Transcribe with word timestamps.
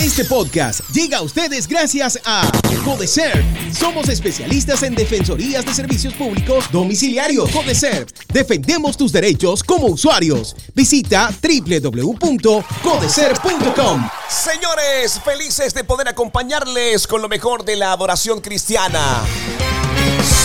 Este 0.00 0.24
podcast 0.24 0.80
llega 0.94 1.18
a 1.18 1.20
ustedes 1.20 1.68
gracias 1.68 2.18
a 2.24 2.50
Codecer. 2.86 3.44
Somos 3.70 4.08
especialistas 4.08 4.82
en 4.82 4.94
defensorías 4.94 5.66
de 5.66 5.74
servicios 5.74 6.14
públicos 6.14 6.64
domiciliarios. 6.72 7.50
Codecer, 7.50 8.06
defendemos 8.32 8.96
tus 8.96 9.12
derechos 9.12 9.62
como 9.62 9.88
usuarios. 9.88 10.56
Visita 10.74 11.30
www.codecer.com. 11.42 14.08
Señores, 14.26 15.20
felices 15.22 15.74
de 15.74 15.84
poder 15.84 16.08
acompañarles 16.08 17.06
con 17.06 17.20
lo 17.20 17.28
mejor 17.28 17.66
de 17.66 17.76
la 17.76 17.92
adoración 17.92 18.40
cristiana. 18.40 19.22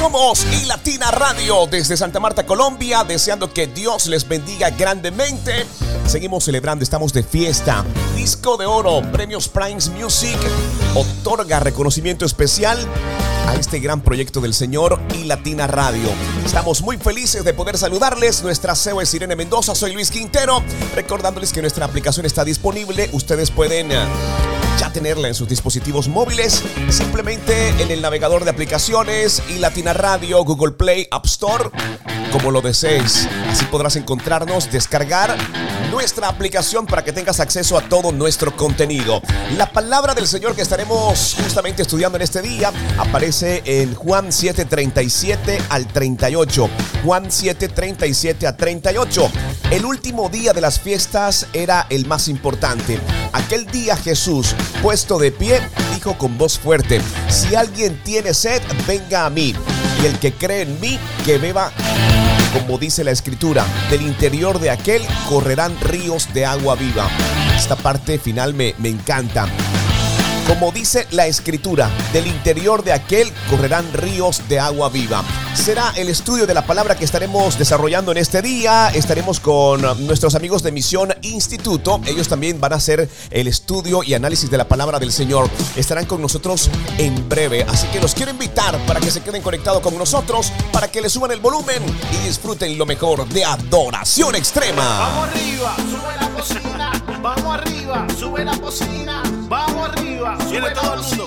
Somos 0.06 0.46
y 0.62 0.68
Latina 0.68 1.10
Radio 1.10 1.66
desde 1.66 1.98
Santa 1.98 2.20
Marta, 2.20 2.46
Colombia, 2.46 3.04
deseando 3.04 3.52
que 3.52 3.66
Dios 3.66 4.05
les 4.05 4.28
bendiga 4.28 4.70
grandemente. 4.70 5.66
Seguimos 6.05 6.44
celebrando, 6.44 6.84
estamos 6.84 7.12
de 7.12 7.24
fiesta. 7.24 7.84
Disco 8.16 8.55
de 8.55 8.68
oro, 8.68 9.02
premios 9.12 9.50
Primes 9.50 9.90
Music 9.90 10.38
otorga 10.94 11.60
reconocimiento 11.60 12.23
especial 12.23 12.77
a 13.48 13.55
este 13.55 13.80
gran 13.80 14.02
proyecto 14.02 14.41
del 14.41 14.54
Señor 14.54 15.02
y 15.20 15.23
Latina 15.23 15.66
Radio. 15.66 16.10
Estamos 16.46 16.84
muy 16.84 16.98
felices 16.98 17.44
de 17.44 17.55
poder 17.55 17.76
saludarles. 17.76 18.44
Nuestra 18.44 18.76
CEO 18.76 19.02
es 19.02 19.12
Irene 19.16 19.35
Mendoza, 19.35 19.74
soy 19.74 19.94
Luis 19.94 20.12
Quintero, 20.12 20.62
recordándoles 20.94 21.52
que 21.52 21.62
nuestra 21.62 21.85
aplicación 21.85 22.27
está 22.27 22.44
disponible. 22.46 23.10
Ustedes 23.12 23.49
pueden 23.49 23.91
eh, 23.91 24.05
ya 24.80 24.91
tenerla 24.91 25.27
en 25.27 25.34
sus 25.34 25.48
dispositivos 25.48 26.08
móviles, 26.08 26.63
simplemente 26.90 27.70
en 27.82 27.91
el 27.91 28.02
navegador 28.02 28.44
de 28.44 28.52
aplicaciones 28.52 29.41
y 29.49 29.60
Latina 29.60 29.94
Radio, 29.95 30.44
Google 30.44 30.73
Play, 30.73 31.08
App 31.09 31.26
Store, 31.26 31.70
como 32.31 32.52
lo 32.52 32.62
desees. 32.62 33.27
Así 33.49 33.66
podrás 33.66 33.95
encontrarnos, 33.95 34.70
descargar 34.71 35.35
nuestra 35.90 36.27
aplicación 36.27 36.85
para 36.85 37.04
que 37.04 37.13
tengas 37.13 37.40
acceso 37.40 37.77
a 37.77 37.81
todo 37.81 38.12
nuestro 38.12 38.55
contenido. 38.55 39.21
La 39.58 39.71
palabra 39.71 40.13
del 40.13 40.27
Señor 40.27 40.54
que 40.55 40.62
estaremos 40.62 41.38
justamente 41.41 41.81
estudiando 41.84 42.18
en 42.18 42.23
este 42.23 42.41
día 42.41 42.71
aparece 42.98 43.63
en 43.66 43.96
Juan 43.96 44.32
7:37 44.32 45.62
al 45.70 45.88
38. 45.88 46.70
Juan 47.05 47.32
7:37 47.32 48.48
a 48.48 48.57
38. 48.57 49.32
El 49.71 49.85
último 49.85 50.27
día 50.29 50.51
de 50.51 50.62
las 50.62 50.79
fiestas 50.79 51.48
era 51.54 51.88
el 51.90 52.05
más 52.05 52.27
importante. 52.27 52.99
Aquel 53.32 53.66
día 53.68 53.96
Jesús, 53.96 54.54
puesto 54.82 55.18
de 55.18 55.32
pie, 55.32 55.62
dijo 55.93 56.18
con 56.18 56.38
voz 56.38 56.60
fuerte, 56.60 57.01
si 57.29 57.55
alguien 57.55 58.01
tiene 58.04 58.34
sed, 58.34 58.62
venga 58.85 59.26
a 59.26 59.29
mí. 59.29 59.55
El 60.05 60.20
que 60.20 60.34
cree 60.34 60.61
en 60.61 60.79
mí, 60.79 60.99
que 61.25 61.39
beba 61.39 61.71
como 62.53 62.77
dice 62.77 63.03
la 63.03 63.11
escritura, 63.11 63.65
del 63.89 64.01
interior 64.01 64.59
de 64.59 64.69
aquel 64.69 65.01
correrán 65.28 65.78
ríos 65.81 66.34
de 66.34 66.45
agua 66.45 66.75
viva. 66.75 67.09
Esta 67.53 67.75
parte 67.75 68.17
final 68.17 68.53
me, 68.53 68.73
me 68.78 68.88
encanta. 68.88 69.47
Como 70.47 70.72
dice 70.72 71.07
la 71.09 71.25
escritura, 71.25 71.90
del 72.13 72.28
interior 72.28 72.84
de 72.84 72.94
aquel 72.94 73.31
correrán 73.50 73.91
ríos 73.94 74.44
de 74.47 74.59
agua 74.59 74.90
viva. 74.90 75.24
Será 75.56 75.91
el 75.96 76.07
estudio 76.07 76.46
de 76.46 76.53
la 76.53 76.68
palabra 76.68 76.96
que 76.96 77.03
estaremos 77.03 77.57
desarrollando 77.57 78.12
en 78.12 78.19
este 78.19 78.44
día. 78.44 78.90
Estaremos 78.90 79.40
con 79.40 79.81
nuestros 80.06 80.35
amigos 80.35 80.62
de 80.62 80.72
Misión 80.72 81.16
Instituto. 81.23 82.00
Ellos 82.06 82.28
también 82.28 82.62
van 82.62 82.73
a 82.73 82.75
hacer 82.75 83.09
el 83.31 83.47
estudio 83.47 84.03
y 84.03 84.13
análisis 84.13 84.51
de 84.51 84.57
la 84.57 84.68
palabra 84.68 85.00
del 85.00 85.12
Señor. 85.12 85.50
Estarán 85.75 86.06
con 86.06 86.22
nosotros 86.22 86.69
en 87.00 87.28
breve. 87.28 87.63
Así 87.63 87.88
que 87.88 88.00
los 88.00 88.13
quiero 88.13 88.31
invitar 88.31 88.78
para 88.85 89.00
que 89.00 89.09
se 89.09 89.22
queden 89.22 89.41
conectados 89.41 89.81
con 89.81 89.97
nosotros, 89.97 90.51
para 90.72 90.91
que 90.91 91.01
le 91.01 91.09
suban 91.09 91.31
el 91.31 91.40
volumen 91.40 91.81
y 92.12 92.28
disfruten 92.28 92.78
lo 92.78 92.85
mejor 92.85 93.28
de 93.29 93.44
adoración 93.44 94.35
extrema. 94.35 95.00
Vamos 95.00 95.29
arriba, 95.29 95.75
sube 95.78 96.16
la 96.22 96.29
cocina. 96.29 97.06
Vamos 97.22 97.56
arriba, 97.56 98.07
sube 98.19 98.46
la 98.46 98.57
cocina. 98.59 99.23
Vamos 99.47 99.90
arriba, 99.90 100.38
sube 100.50 100.72
todo 100.72 100.94
el 100.96 101.01
mundo. 101.01 101.25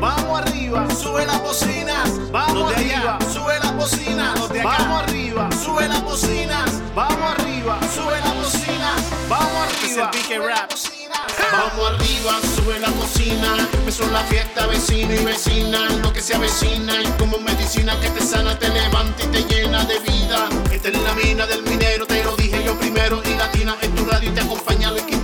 Vamos 0.00 0.40
arriba, 0.40 0.86
sube 0.94 1.24
la 1.26 1.38
cocina. 1.40 2.04
Vamos 2.30 2.72
arriba, 2.74 3.18
sube 3.32 3.58
la 3.58 3.72
cocina. 3.76 4.34
Los 4.36 4.48
de 4.50 4.60
acá. 4.60 4.76
Vamos 4.78 5.02
arriba, 5.04 5.48
sube 5.64 5.88
la 5.88 6.00
cocina. 6.02 6.64
Vamos 6.94 7.30
arriba, 7.38 7.78
sube 7.94 8.20
la 8.20 8.34
cocina. 8.42 8.92
Vamos 9.28 9.68
Este 9.82 10.02
arriba, 10.02 10.10
el 10.12 10.20
BK 10.20 10.26
sube 10.26 10.38
la 10.48 10.54
Rap. 10.56 10.70
cocina. 10.70 11.14
Vamos 11.52 11.90
arriba, 11.90 12.40
sube 12.54 12.78
la 12.80 12.88
cocina. 12.88 13.68
Empezó 13.72 14.06
la 14.10 14.20
fiesta, 14.24 14.66
vecino 14.66 15.14
y 15.14 15.24
vecina. 15.24 15.78
Lo 16.02 16.12
que 16.12 16.20
se 16.20 16.34
avecina 16.34 17.00
y 17.02 17.06
como 17.18 17.38
medicina 17.38 17.98
que 18.00 18.10
te 18.10 18.20
sana, 18.20 18.58
te 18.58 18.68
levanta 18.68 19.24
y 19.24 19.26
te 19.28 19.42
llena 19.44 19.84
de 19.84 19.98
vida. 20.00 20.48
Esta 20.70 20.88
es 20.88 21.00
la 21.02 21.14
mina 21.14 21.46
del 21.46 21.62
minero, 21.62 22.06
te 22.06 22.22
lo 22.24 22.36
dije 22.36 22.62
yo 22.64 22.78
primero. 22.78 23.22
Y 23.24 23.34
latina 23.36 23.74
en 23.80 23.94
tu 23.94 24.04
radio 24.04 24.30
y 24.30 24.34
te 24.34 24.40
acompaña 24.42 24.92
Quintero. 25.06 25.23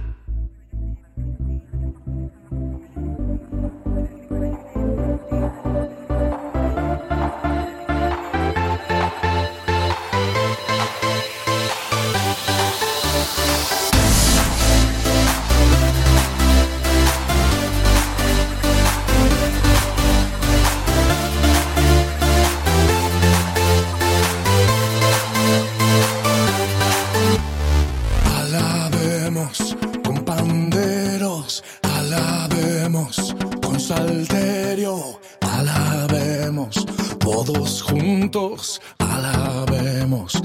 Alabemos, 38.99 40.41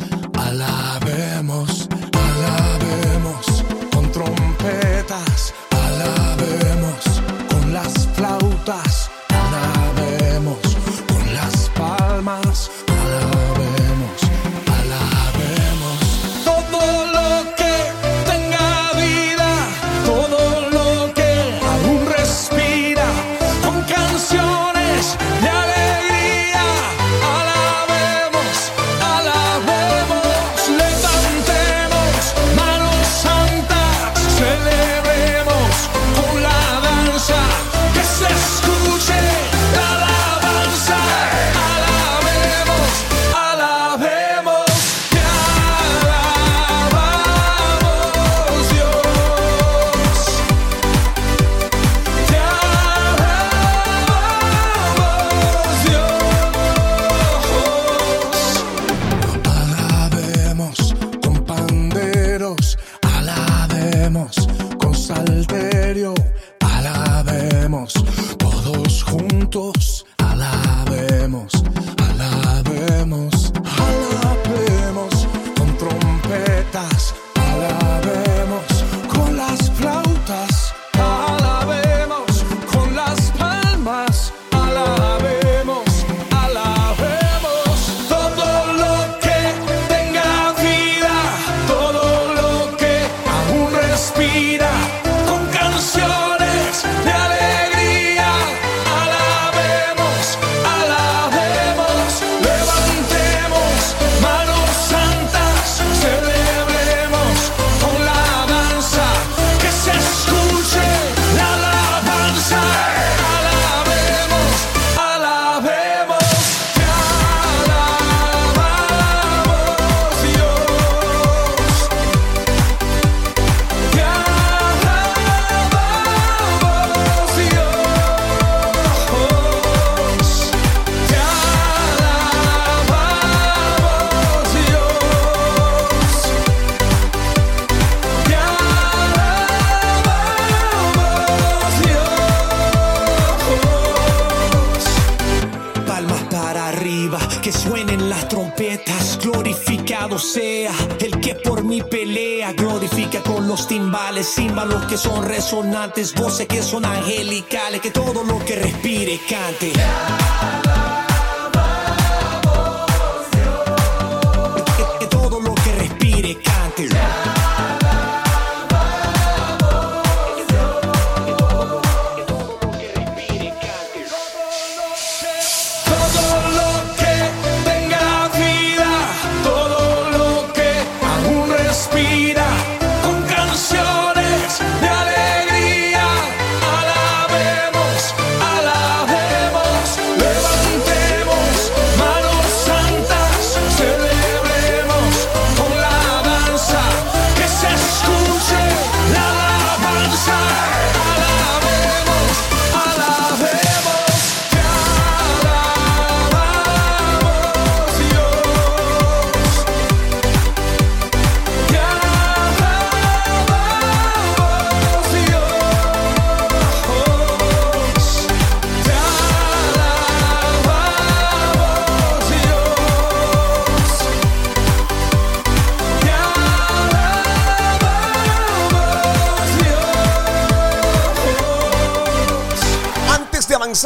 timbales, 153.64 154.34
címbalos 154.34 154.84
que 154.84 154.98
son 154.98 155.24
resonantes, 155.24 156.14
voces 156.14 156.46
que 156.46 156.62
son 156.62 156.84
angelicales, 156.84 157.80
que 157.80 157.90
todo 157.90 158.22
lo 158.22 158.38
que 158.44 158.56
respire 158.56 159.18
cante. 159.28 159.72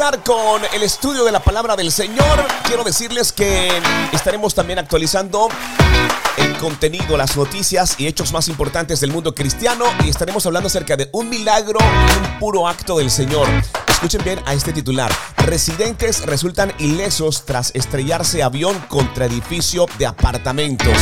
Con 0.01 0.63
el 0.73 0.81
estudio 0.81 1.23
de 1.23 1.31
la 1.31 1.39
palabra 1.39 1.75
del 1.75 1.91
Señor, 1.91 2.43
quiero 2.63 2.83
decirles 2.83 3.31
que 3.31 3.69
estaremos 4.11 4.55
también 4.55 4.79
actualizando 4.79 5.47
el 6.37 6.57
contenido, 6.57 7.17
las 7.17 7.37
noticias 7.37 7.99
y 7.99 8.07
hechos 8.07 8.31
más 8.31 8.47
importantes 8.47 8.99
del 8.99 9.11
mundo 9.11 9.35
cristiano 9.35 9.85
y 10.03 10.09
estaremos 10.09 10.43
hablando 10.47 10.67
acerca 10.67 10.97
de 10.97 11.07
un 11.11 11.29
milagro 11.29 11.77
y 11.79 12.17
un 12.17 12.39
puro 12.39 12.67
acto 12.67 12.97
del 12.97 13.11
Señor. 13.11 13.47
Escuchen 13.87 14.23
bien 14.23 14.39
a 14.47 14.55
este 14.55 14.73
titular. 14.73 15.11
Residentes 15.37 16.25
resultan 16.25 16.73
ilesos 16.79 17.45
tras 17.45 17.69
estrellarse 17.75 18.41
avión 18.41 18.79
contra 18.89 19.27
edificio 19.27 19.85
de 19.99 20.07
apartamentos. 20.07 20.97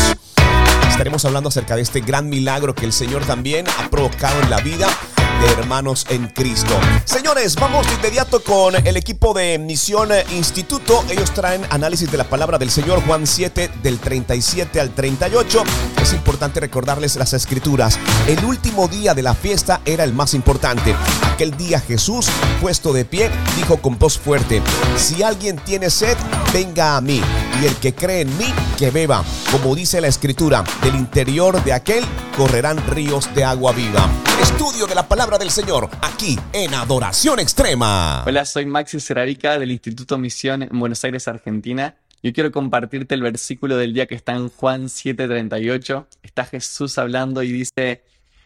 Estaremos 0.89 1.23
hablando 1.23 1.47
acerca 1.47 1.77
de 1.77 1.83
este 1.83 2.01
gran 2.01 2.27
milagro 2.27 2.75
que 2.75 2.83
el 2.83 2.91
Señor 2.91 3.23
también 3.23 3.65
ha 3.77 3.89
provocado 3.89 4.41
en 4.41 4.49
la 4.49 4.57
vida 4.57 4.89
de 5.39 5.47
hermanos 5.51 6.05
en 6.09 6.27
Cristo. 6.27 6.77
Señores, 7.05 7.55
vamos 7.55 7.87
de 7.87 7.93
inmediato 7.93 8.43
con 8.43 8.75
el 8.75 8.97
equipo 8.97 9.33
de 9.33 9.57
Misión 9.57 10.09
Instituto. 10.31 11.03
Ellos 11.09 11.31
traen 11.33 11.65
análisis 11.69 12.11
de 12.11 12.17
la 12.17 12.25
palabra 12.25 12.57
del 12.57 12.69
Señor 12.69 13.01
Juan 13.05 13.25
7 13.25 13.71
del 13.81 13.99
37 13.99 14.79
al 14.79 14.91
38. 14.91 15.63
Es 16.01 16.13
importante 16.13 16.59
recordarles 16.59 17.15
las 17.15 17.33
escrituras. 17.33 17.97
El 18.27 18.43
último 18.43 18.87
día 18.87 19.13
de 19.13 19.23
la 19.23 19.33
fiesta 19.33 19.81
era 19.85 20.03
el 20.03 20.13
más 20.13 20.33
importante. 20.33 20.95
Aquel 21.33 21.55
día 21.55 21.79
Jesús, 21.79 22.27
puesto 22.61 22.91
de 22.91 23.05
pie, 23.05 23.29
dijo 23.55 23.77
con 23.77 23.97
voz 23.97 24.17
fuerte, 24.17 24.61
si 24.97 25.23
alguien 25.23 25.57
tiene 25.57 25.89
sed, 25.89 26.17
venga 26.53 26.97
a 26.97 27.01
mí. 27.01 27.21
Y 27.61 27.65
el 27.65 27.75
que 27.75 27.93
cree 27.93 28.21
en 28.21 28.37
mí, 28.37 28.53
que 28.77 28.91
beba. 28.91 29.23
Como 29.51 29.75
dice 29.75 30.01
la 30.01 30.07
escritura, 30.07 30.63
del 30.81 30.95
interior 30.95 31.63
de 31.63 31.73
aquel 31.73 32.05
correrán 32.37 32.77
ríos 32.87 33.33
de 33.35 33.43
agua 33.43 33.71
viva. 33.73 34.09
Estudio 34.41 34.87
de 34.87 34.95
la 34.95 35.07
palabra 35.07 35.28
del 35.37 35.51
Señor, 35.51 35.89
aquí 36.01 36.39
en 36.53 36.73
Adoración 36.73 37.39
Extrema. 37.39 38.23
Hola, 38.25 38.45
soy 38.45 38.65
Maxi 38.65 38.99
Cerarica 38.99 39.59
del 39.59 39.69
Instituto 39.69 40.17
Misión 40.17 40.63
en 40.63 40.79
Buenos 40.79 41.03
Aires, 41.03 41.27
Argentina. 41.27 41.97
Yo 42.23 42.33
quiero 42.33 42.51
compartirte 42.51 43.13
el 43.13 43.21
versículo 43.21 43.77
del 43.77 43.93
día 43.93 44.07
que 44.07 44.15
está 44.15 44.33
en 44.33 44.49
Juan 44.49 44.89
7:38. 44.89 46.07
Está 46.23 46.45
Jesús 46.45 46.97
hablando 46.97 47.43
y 47.43 47.51
dice, 47.51 48.03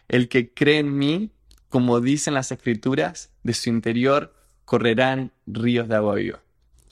el 0.08 0.28
que 0.28 0.52
cree 0.52 0.80
en 0.80 0.98
mí, 0.98 1.30
como 1.70 2.00
dicen 2.00 2.34
las 2.34 2.52
escrituras, 2.52 3.30
de 3.42 3.54
su 3.54 3.70
interior 3.70 4.34
correrán 4.66 5.32
ríos 5.46 5.88
de 5.88 5.96
agua 5.96 6.16
viva. 6.16 6.40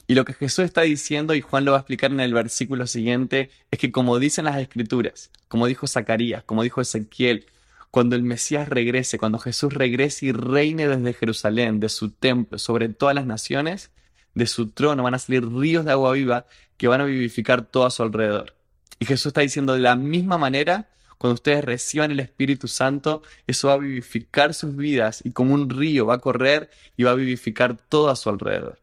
Y 0.07 0.15
lo 0.15 0.25
que 0.25 0.33
Jesús 0.33 0.65
está 0.65 0.81
diciendo, 0.81 1.35
y 1.35 1.41
Juan 1.41 1.65
lo 1.65 1.71
va 1.71 1.77
a 1.77 1.81
explicar 1.81 2.11
en 2.11 2.19
el 2.19 2.33
versículo 2.33 2.87
siguiente, 2.87 3.51
es 3.69 3.77
que 3.77 3.91
como 3.91 4.17
dicen 4.17 4.45
las 4.45 4.57
escrituras, 4.57 5.29
como 5.47 5.67
dijo 5.67 5.85
Zacarías, 5.85 6.43
como 6.43 6.63
dijo 6.63 6.81
Ezequiel, 6.81 7.45
cuando 7.93 8.15
el 8.15 8.23
Mesías 8.23 8.69
regrese, 8.69 9.19
cuando 9.19 9.37
Jesús 9.37 9.71
regrese 9.71 10.25
y 10.25 10.31
reine 10.31 10.87
desde 10.87 11.13
Jerusalén, 11.13 11.79
de 11.79 11.89
su 11.89 12.09
templo, 12.09 12.57
sobre 12.57 12.89
todas 12.89 13.13
las 13.13 13.27
naciones, 13.27 13.91
de 14.33 14.47
su 14.47 14.71
trono 14.71 15.03
van 15.03 15.13
a 15.13 15.19
salir 15.19 15.47
ríos 15.47 15.85
de 15.85 15.91
agua 15.91 16.13
viva 16.13 16.47
que 16.77 16.87
van 16.87 17.01
a 17.01 17.05
vivificar 17.05 17.67
todo 17.67 17.85
a 17.85 17.91
su 17.91 18.01
alrededor. 18.01 18.55
Y 18.97 19.05
Jesús 19.05 19.27
está 19.27 19.41
diciendo 19.41 19.73
de 19.73 19.81
la 19.81 19.95
misma 19.95 20.39
manera, 20.39 20.89
cuando 21.19 21.35
ustedes 21.35 21.63
reciban 21.63 22.09
el 22.09 22.19
Espíritu 22.19 22.67
Santo, 22.67 23.21
eso 23.45 23.67
va 23.67 23.75
a 23.75 23.77
vivificar 23.77 24.55
sus 24.55 24.75
vidas 24.75 25.21
y 25.23 25.29
como 25.29 25.53
un 25.53 25.69
río 25.69 26.07
va 26.07 26.15
a 26.15 26.19
correr 26.19 26.71
y 26.97 27.03
va 27.03 27.11
a 27.11 27.15
vivificar 27.15 27.77
todo 27.77 28.09
a 28.09 28.15
su 28.15 28.27
alrededor. 28.27 28.79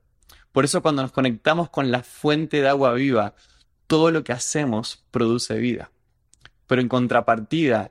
Por 0.52 0.64
eso 0.64 0.82
cuando 0.82 1.02
nos 1.02 1.10
conectamos 1.10 1.68
con 1.68 1.90
la 1.90 2.04
fuente 2.04 2.60
de 2.60 2.68
agua 2.68 2.92
viva, 2.92 3.34
todo 3.88 4.12
lo 4.12 4.22
que 4.22 4.32
hacemos 4.32 5.02
produce 5.10 5.58
vida. 5.58 5.90
Pero 6.68 6.80
en 6.80 6.88
contrapartida, 6.88 7.90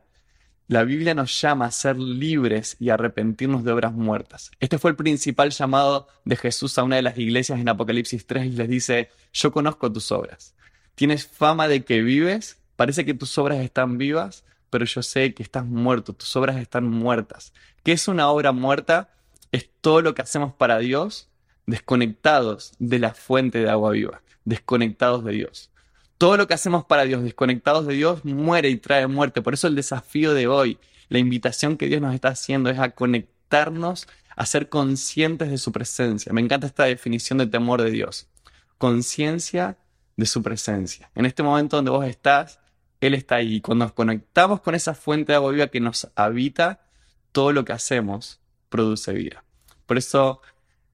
la 0.70 0.84
Biblia 0.84 1.16
nos 1.16 1.42
llama 1.42 1.66
a 1.66 1.72
ser 1.72 1.98
libres 1.98 2.78
y 2.80 2.92
arrepentirnos 2.92 3.64
de 3.64 3.72
obras 3.72 3.92
muertas. 3.92 4.52
Este 4.60 4.78
fue 4.78 4.92
el 4.92 4.96
principal 4.96 5.50
llamado 5.50 6.08
de 6.26 6.36
Jesús 6.36 6.78
a 6.78 6.84
una 6.84 6.98
de 6.98 7.02
las 7.02 7.18
iglesias 7.18 7.60
en 7.60 7.68
Apocalipsis 7.68 8.28
3 8.28 8.46
y 8.46 8.50
les 8.52 8.70
dice, 8.70 9.10
yo 9.34 9.52
conozco 9.52 9.92
tus 9.92 10.12
obras. 10.12 10.54
Tienes 10.94 11.26
fama 11.26 11.68
de 11.68 11.84
que 11.84 12.04
vives, 12.04 12.62
parece 12.76 13.04
que 13.04 13.16
tus 13.16 13.36
obras 13.40 13.58
están 13.62 13.98
vivas, 13.98 14.44
pero 14.70 14.86
yo 14.86 15.02
sé 15.02 15.34
que 15.34 15.42
estás 15.42 15.66
muerto, 15.66 16.14
tus 16.14 16.36
obras 16.36 16.58
están 16.58 16.88
muertas. 16.88 17.52
¿Qué 17.84 17.94
es 17.94 18.08
una 18.08 18.30
obra 18.30 18.52
muerta? 18.52 19.10
Es 19.52 19.72
todo 19.82 20.04
lo 20.04 20.14
que 20.14 20.22
hacemos 20.22 20.54
para 20.54 20.78
Dios 20.78 21.30
desconectados 21.66 22.74
de 22.78 23.00
la 23.00 23.16
fuente 23.16 23.58
de 23.58 23.72
agua 23.72 23.90
viva, 23.90 24.22
desconectados 24.46 25.24
de 25.24 25.32
Dios. 25.32 25.72
Todo 26.20 26.36
lo 26.36 26.48
que 26.48 26.54
hacemos 26.54 26.84
para 26.84 27.06
Dios, 27.06 27.24
desconectados 27.24 27.88
de 27.88 27.94
Dios, 27.94 28.26
muere 28.26 28.70
y 28.70 28.76
trae 28.76 29.08
muerte. 29.08 29.42
Por 29.42 29.54
eso 29.54 29.68
el 29.68 29.76
desafío 29.76 30.34
de 30.34 30.48
hoy, 30.48 30.78
la 31.08 31.18
invitación 31.18 31.78
que 31.78 31.88
Dios 31.88 32.02
nos 32.02 32.14
está 32.14 32.28
haciendo 32.28 32.70
es 32.70 32.78
a 32.78 32.90
conectarnos, 32.90 34.06
a 34.36 34.46
ser 34.46 34.68
conscientes 34.68 35.50
de 35.50 35.58
su 35.58 35.72
presencia. 35.72 36.34
Me 36.34 36.42
encanta 36.42 36.68
esta 36.68 36.84
definición 36.84 37.38
de 37.38 37.48
temor 37.48 37.82
de 37.82 37.92
Dios. 37.92 38.28
Conciencia 38.78 39.78
de 40.18 40.26
su 40.26 40.44
presencia. 40.44 41.10
En 41.16 41.26
este 41.26 41.42
momento 41.42 41.78
donde 41.78 41.92
vos 41.92 42.06
estás, 42.06 42.60
Él 43.00 43.14
está 43.14 43.36
ahí. 43.36 43.62
Cuando 43.62 43.86
nos 43.86 43.94
conectamos 43.94 44.60
con 44.60 44.76
esa 44.76 44.96
fuente 44.96 45.32
de 45.32 45.38
agua 45.38 45.54
viva 45.54 45.68
que 45.68 45.80
nos 45.80 46.12
habita, 46.16 46.82
todo 47.32 47.54
lo 47.54 47.64
que 47.64 47.72
hacemos 47.72 48.42
produce 48.68 49.14
vida. 49.14 49.46
Por 49.86 49.98
eso 49.98 50.42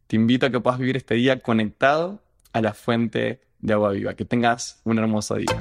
te 0.05 0.17
invito 0.17 0.45
a 0.45 0.51
que 0.51 0.59
puedas 0.59 0.79
vivir 0.79 0.97
este 0.97 1.15
día 1.15 1.39
conectado 1.39 2.21
a 2.53 2.61
la 2.61 2.75
fuente 2.75 3.41
de 3.65 3.73
agua 3.73 3.91
viva. 3.91 4.13
Que 4.13 4.25
tengas 4.25 4.77
un 4.83 4.99
hermoso 4.99 5.35
día. 5.35 5.57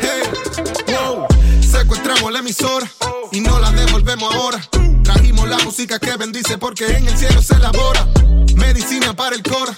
Hey, 0.00 0.22
wow, 0.86 1.26
secuestramos 1.60 2.32
la 2.32 2.38
emisora 2.38 2.90
y 3.32 3.40
no 3.40 3.58
la 3.58 3.70
devolvemos 3.72 4.34
ahora. 4.34 4.60
Trajimos 5.02 5.48
la 5.48 5.58
música 5.58 5.98
que 5.98 6.16
bendice 6.16 6.56
porque 6.58 6.86
en 6.96 7.08
el 7.08 7.16
cielo 7.16 7.42
se 7.42 7.54
elabora. 7.56 8.06
Medicina 8.56 9.14
para 9.14 9.34
el 9.34 9.42
cora, 9.42 9.76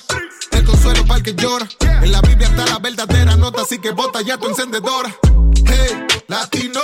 el 0.52 0.64
consuelo 0.64 1.04
para 1.06 1.18
el 1.18 1.22
que 1.22 1.34
llora. 1.34 1.66
En 1.80 2.12
la 2.12 2.20
Biblia 2.20 2.48
está 2.48 2.66
la 2.66 2.78
verdadera 2.78 3.36
nota, 3.36 3.62
así 3.62 3.78
que 3.78 3.92
bota 3.92 4.20
ya 4.20 4.36
tu 4.36 4.48
encendedora. 4.48 5.14
Hey, 5.66 6.06
latino, 6.28 6.80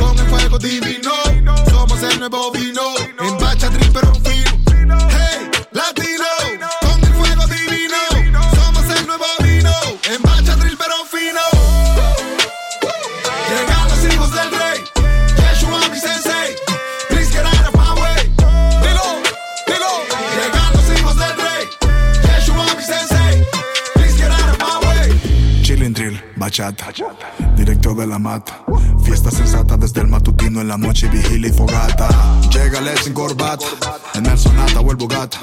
con 0.00 0.16
el 0.18 0.26
fuego 0.26 0.58
divino. 0.58 1.10
Somos 1.68 2.00
el 2.02 2.20
nuevo 2.20 2.52
vino, 2.52 2.82
bachata. 26.52 26.92
Directo 27.56 27.94
de 27.94 28.06
la 28.06 28.18
mata. 28.18 28.62
Fiesta 29.04 29.30
sensata 29.30 29.76
desde 29.76 30.02
el 30.02 30.08
matutino 30.08 30.60
en 30.60 30.68
la 30.68 30.76
noche, 30.76 31.08
vigilia 31.08 31.48
y 31.48 31.52
fogata. 31.52 32.08
Llegale 32.50 32.96
sin 32.98 33.14
corbata. 33.14 33.64
En 34.14 34.26
el 34.26 34.38
sonata 34.38 34.80
o 34.80 34.90
el 34.90 34.96
bugata. 34.96 35.38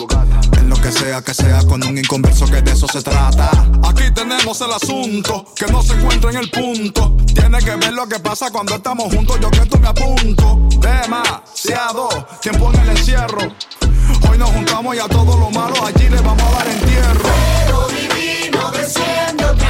En 0.57 0.69
lo 0.69 0.75
que 0.75 0.91
sea 0.91 1.21
que 1.23 1.33
sea 1.33 1.63
con 1.63 1.83
un 1.83 1.97
inconverso 1.97 2.45
que 2.45 2.61
de 2.61 2.71
eso 2.71 2.87
se 2.87 3.01
trata. 3.01 3.49
Aquí 3.83 4.11
tenemos 4.13 4.61
el 4.61 4.71
asunto 4.71 5.45
que 5.55 5.65
no 5.71 5.81
se 5.81 5.93
encuentra 5.93 6.29
en 6.29 6.37
el 6.37 6.51
punto. 6.51 7.17
Tiene 7.25 7.57
que 7.59 7.75
ver 7.75 7.93
lo 7.93 8.07
que 8.07 8.19
pasa 8.19 8.51
cuando 8.51 8.75
estamos 8.75 9.11
juntos. 9.13 9.39
Yo 9.41 9.49
que 9.49 9.65
tú 9.65 9.79
me 9.79 9.87
apunto. 9.87 10.59
Demasiado 10.79 12.09
tiempo 12.41 12.71
en 12.71 12.81
el 12.81 12.89
encierro. 12.89 13.41
Hoy 14.29 14.37
nos 14.37 14.49
juntamos 14.51 14.95
y 14.95 14.99
a 14.99 15.07
todo 15.07 15.37
lo 15.37 15.49
malo 15.49 15.73
allí 15.85 16.07
le 16.07 16.21
vamos 16.21 16.43
a 16.43 16.51
dar 16.51 16.67
entierro. 16.67 17.29
Pero 17.65 17.87
divino 17.87 18.71
desciende 18.71 19.68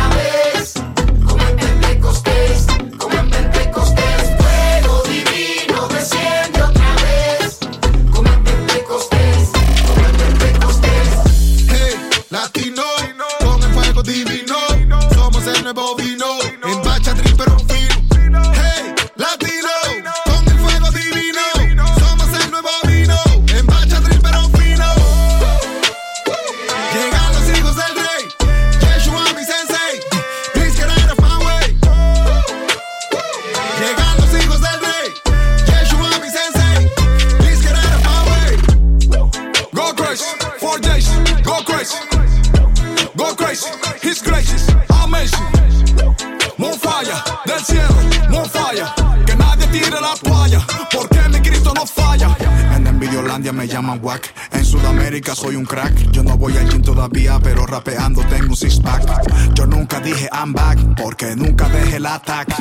Envidiolandia 53.40 53.54
me 53.54 53.68
llaman 53.68 54.00
wack. 54.04 54.34
En 54.52 54.66
Sudamérica 54.66 55.34
soy 55.34 55.56
un 55.56 55.64
crack. 55.64 56.12
Yo 56.12 56.24
no 56.24 56.38
voy 56.38 56.58
al 56.58 56.70
gym 56.70 56.82
todavía, 56.82 57.40
pero 57.42 57.66
rapeando 57.66 58.22
tengo 58.24 58.50
un 58.50 58.56
six 58.56 58.80
pack. 58.80 59.54
Yo 59.54 59.66
nunca 59.66 60.00
dije 60.02 60.30
I'm 60.34 60.54
back, 60.54 60.78
porque 61.02 61.36
nunca 61.36 61.70
dejé 61.70 61.98
el 61.98 62.06
ataque. 62.06 62.56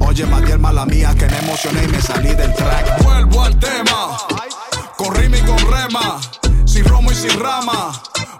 Oye, 0.00 0.26
Matiel, 0.26 0.58
mala 0.58 0.84
mía, 0.84 1.14
que 1.18 1.26
me 1.26 1.38
emocioné 1.38 1.84
y 1.84 1.88
me 1.88 2.02
salí 2.02 2.34
del 2.34 2.54
track. 2.54 3.02
Vuelvo 3.02 3.42
al 3.42 3.58
tema, 3.58 4.18
con 4.96 5.14
rima 5.14 5.36
y 5.38 5.40
con 5.40 5.58
rema. 5.58 6.20
Sin 6.66 6.84
romo 6.84 7.10
y 7.10 7.14
sin 7.14 7.40
rama, 7.40 7.92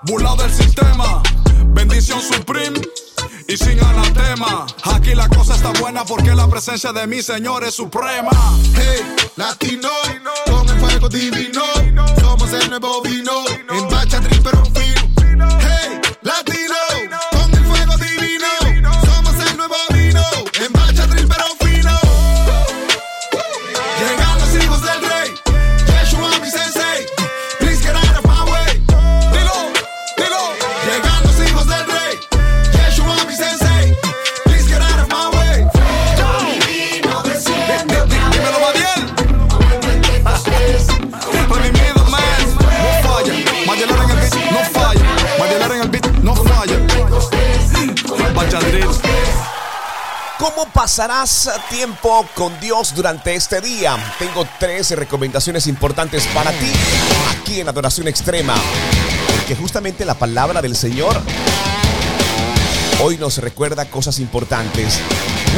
burlado 0.02 0.42
del 0.42 0.52
sistema. 0.52 1.22
Bendición 1.66 2.20
supreme 2.20 2.80
y 3.46 3.56
sin 3.56 3.82
anatema. 3.82 4.66
Aquí 4.84 5.14
la 5.14 5.28
cosa 5.28 5.54
está 5.54 5.72
buena 5.80 6.04
porque 6.04 6.34
la 6.34 6.48
presencia 6.48 6.92
de 6.92 7.06
mi 7.06 7.22
Señor 7.22 7.64
es 7.64 7.74
suprema. 7.74 8.30
Hey, 8.74 9.16
latino, 9.36 9.88
con 10.46 10.68
el 10.68 10.78
fuego 10.78 11.08
divino, 11.08 11.62
somos 12.20 12.52
el 12.52 12.68
nuevo 12.70 13.02
vino, 13.02 13.44
en 13.70 13.88
bacha 13.88 14.20
pero 14.42 14.67
¿Cómo 50.38 50.66
pasarás 50.72 51.50
tiempo 51.68 52.24
con 52.36 52.60
Dios 52.60 52.94
durante 52.94 53.34
este 53.34 53.60
día? 53.60 53.96
Tengo 54.20 54.46
tres 54.60 54.92
recomendaciones 54.92 55.66
importantes 55.66 56.28
para 56.28 56.52
ti 56.52 56.70
aquí 57.32 57.60
en 57.60 57.68
Adoración 57.68 58.06
Extrema. 58.06 58.54
Porque 59.36 59.56
justamente 59.56 60.04
la 60.04 60.14
palabra 60.14 60.62
del 60.62 60.76
Señor 60.76 61.20
hoy 63.02 63.16
nos 63.18 63.38
recuerda 63.38 63.90
cosas 63.90 64.20
importantes. 64.20 65.00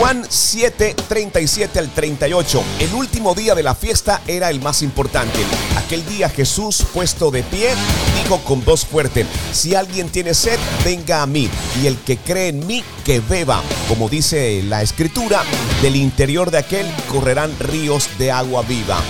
Juan 0.01 0.25
7, 0.27 0.97
37 1.09 1.79
al 1.79 1.91
38. 1.91 2.65
El 2.79 2.95
último 2.95 3.35
día 3.35 3.55
de 3.55 3.63
la 3.63 3.75
fiesta 3.75 4.23
era 4.27 4.49
el 4.49 4.59
más 4.63 4.81
importante. 4.81 5.39
Aquel 5.77 6.07
día 6.07 6.31
Jesús, 6.31 6.87
puesto 6.95 7.31
de 7.31 7.43
pie, 7.43 7.75
dijo 8.23 8.39
con 8.39 8.65
voz 8.65 8.87
fuerte, 8.87 9.27
si 9.53 9.75
alguien 9.75 10.09
tiene 10.09 10.33
sed, 10.33 10.59
venga 10.87 11.21
a 11.21 11.27
mí, 11.27 11.51
y 11.83 11.87
el 11.87 11.99
que 11.99 12.17
cree 12.17 12.49
en 12.49 12.67
mí, 12.67 12.83
que 13.05 13.21
beba. 13.21 13.63
Como 13.89 14.09
dice 14.09 14.63
la 14.63 14.81
escritura, 14.81 15.43
del 15.83 15.97
interior 15.97 16.51
de 16.51 16.57
aquel 16.57 16.87
correrán 17.11 17.55
ríos 17.59 18.09
de 18.19 18.33
agua 18.33 18.63
viva. 18.63 19.03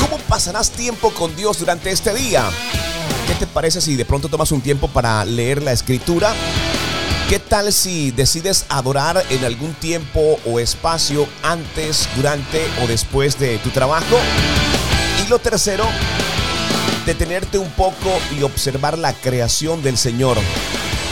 ¿Cómo 0.00 0.16
pasarás 0.28 0.70
tiempo 0.70 1.10
con 1.10 1.34
Dios 1.34 1.58
durante 1.58 1.90
este 1.90 2.14
día? 2.14 2.48
¿Qué 3.26 3.34
te 3.34 3.48
parece 3.48 3.80
si 3.80 3.96
de 3.96 4.04
pronto 4.04 4.28
tomas 4.28 4.52
un 4.52 4.60
tiempo 4.60 4.86
para 4.86 5.24
leer 5.24 5.60
la 5.60 5.72
escritura? 5.72 6.32
¿Qué 7.30 7.38
tal 7.38 7.72
si 7.72 8.10
decides 8.10 8.66
adorar 8.68 9.22
en 9.30 9.44
algún 9.44 9.72
tiempo 9.74 10.40
o 10.44 10.58
espacio 10.58 11.28
antes, 11.44 12.08
durante 12.16 12.66
o 12.82 12.88
después 12.88 13.38
de 13.38 13.58
tu 13.58 13.70
trabajo? 13.70 14.18
Y 15.24 15.28
lo 15.28 15.38
tercero, 15.38 15.86
detenerte 17.06 17.58
un 17.58 17.70
poco 17.70 18.18
y 18.36 18.42
observar 18.42 18.98
la 18.98 19.12
creación 19.12 19.80
del 19.80 19.96
Señor. 19.96 20.38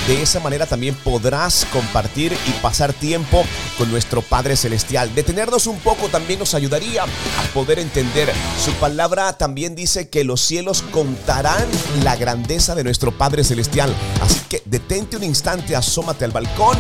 De 0.09 0.23
esa 0.23 0.41
manera 0.41 0.65
también 0.65 0.95
podrás 0.95 1.67
compartir 1.71 2.33
y 2.33 2.51
pasar 2.63 2.95
tiempo 2.95 3.45
con 3.77 3.91
nuestro 3.91 4.23
Padre 4.23 4.57
Celestial. 4.57 5.15
Detenernos 5.15 5.67
un 5.67 5.79
poco 5.81 6.09
también 6.09 6.39
nos 6.39 6.55
ayudaría 6.55 7.03
a 7.03 7.53
poder 7.53 7.79
entender. 7.79 8.33
Su 8.59 8.73
palabra 8.81 9.35
también 9.37 9.75
dice 9.75 10.09
que 10.09 10.25
los 10.25 10.41
cielos 10.41 10.81
contarán 10.93 11.69
la 12.03 12.17
grandeza 12.17 12.75
de 12.75 12.85
nuestro 12.85 13.13
Padre 13.13 13.45
Celestial. 13.45 13.95
Así 14.23 14.41
que 14.49 14.63
detente 14.65 15.19
un 15.19 15.25
instante, 15.25 15.77
asómate 15.77 16.25
al 16.25 16.31
balcón 16.31 16.79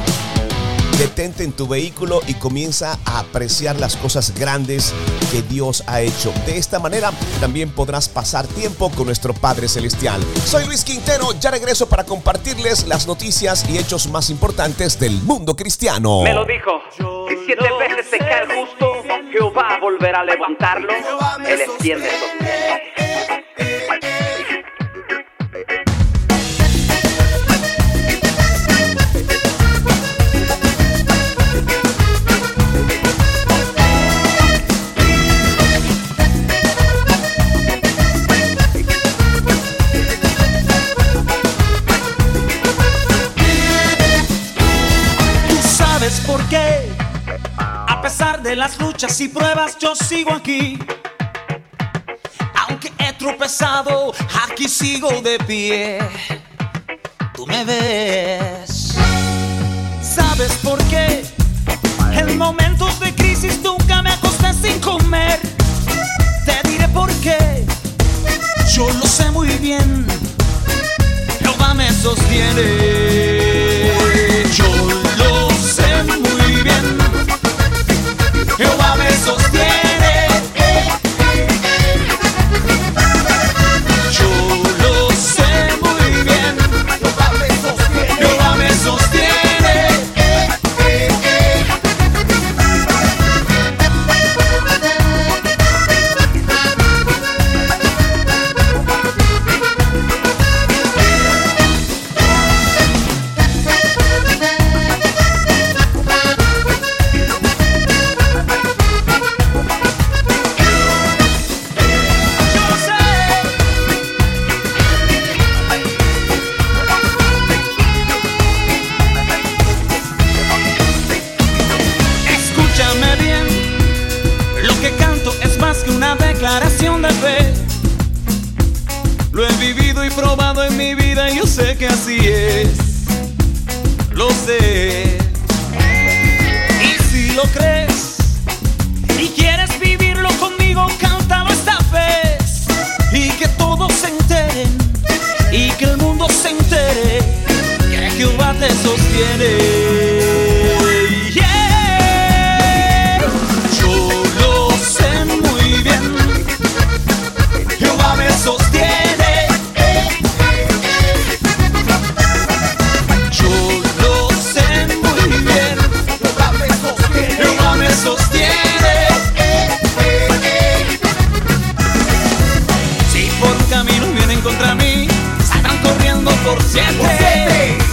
detente 0.99 1.45
en 1.45 1.53
tu 1.53 1.69
vehículo 1.69 2.21
y 2.27 2.35
comienza 2.35 2.99
a 3.05 3.21
apreciar 3.21 3.79
las 3.79 3.97
cosas 3.97 4.35
grandes 4.37 4.93
que 5.31 5.43
Dios 5.43 5.85
ha 5.87 6.01
hecho. 6.01 6.33
De 6.45 6.59
esta 6.59 6.81
manera 6.81 7.13
también 7.41 7.71
podrás 7.71 8.09
pasar 8.09 8.49
tiempo 8.49 8.91
con 8.91 9.07
nuestro 9.07 9.33
Padre 9.33 9.69
Celestial. 9.69 10.21
Soy 10.45 10.67
Luis 10.67 10.85
Quintero, 10.85 11.33
ya 11.39 11.53
regreso 11.53 11.89
para 11.89 12.05
compartirles 12.05 12.89
las 12.89 13.07
noticias 13.07 13.65
y 13.71 13.79
hechos 13.79 14.09
más 14.09 14.29
importantes 14.29 14.99
del 14.99 15.23
mundo 15.23 15.55
cristiano. 15.55 16.23
Me 16.23 16.35
lo 16.35 16.45
dijo. 16.45 16.83
Si 17.29 17.37
siete 17.47 17.67
veces 17.79 18.07
se 18.11 18.19
cae 18.19 18.43
el 18.43 18.59
justo, 18.59 18.93
Jehová 19.31 19.79
volverá 19.81 20.21
a 20.21 20.25
levantarlo. 20.25 20.93
Él 21.47 21.61
extiende 21.61 22.09
esos 22.09 22.29
de 48.49 48.57
las 48.57 48.81
luchas 48.81 49.21
y 49.21 49.29
pruebas, 49.29 49.77
yo 49.79 49.95
sigo 49.95 50.33
aquí. 50.33 50.79
Aunque 52.55 52.91
he 52.99 53.13
tropezado, 53.13 54.15
aquí 54.43 54.67
sigo 54.67 55.11
de 55.21 55.39
pie. 55.41 55.99
Tú 57.35 57.47
me 57.47 57.63
ves. 57.65 58.95
¿Sabes 60.01 60.53
por 60.63 60.83
qué? 60.85 61.25
En 62.13 62.39
momentos 62.39 62.99
de 63.01 63.15
crisis 63.15 63.61
nunca 63.63 64.01
me 64.01 64.13
acosté 64.13 64.55
sin 64.55 64.81
comer. 64.81 65.39
Te 66.47 66.67
diré 66.71 66.89
por 66.89 67.13
qué. 67.21 67.67
Yo 68.73 68.89
lo 68.95 69.07
sé 69.07 69.31
muy 69.31 69.49
bien. 69.59 70.07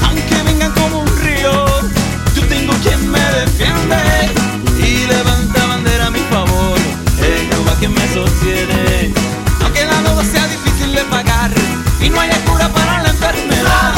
Aunque 0.04 0.36
vengan 0.44 0.72
como 0.72 1.00
un 1.00 1.18
río, 1.20 1.66
yo 2.36 2.48
tengo 2.48 2.74
quien 2.84 3.12
me 3.12 3.20
defiende 3.20 3.98
y 4.80 5.06
levanta 5.08 5.66
bandera 5.68 6.08
a 6.08 6.12
mi 6.12 6.20
favor. 6.32 6.78
Es 7.20 7.42
Jehová 7.50 7.76
quien 7.80 7.94
me 7.94 8.08
sostiene. 8.14 9.14
Aunque 9.64 9.86
la 9.86 10.02
deuda 10.02 10.24
sea 10.24 10.48
difícil 10.48 10.94
de 10.94 11.04
pagar 11.06 11.52
y 12.02 12.10
no 12.10 12.20
haya 12.20 12.40
cura 12.46 12.70
para 12.70 13.04
la 13.04 13.10
enfermedad, 13.10 13.94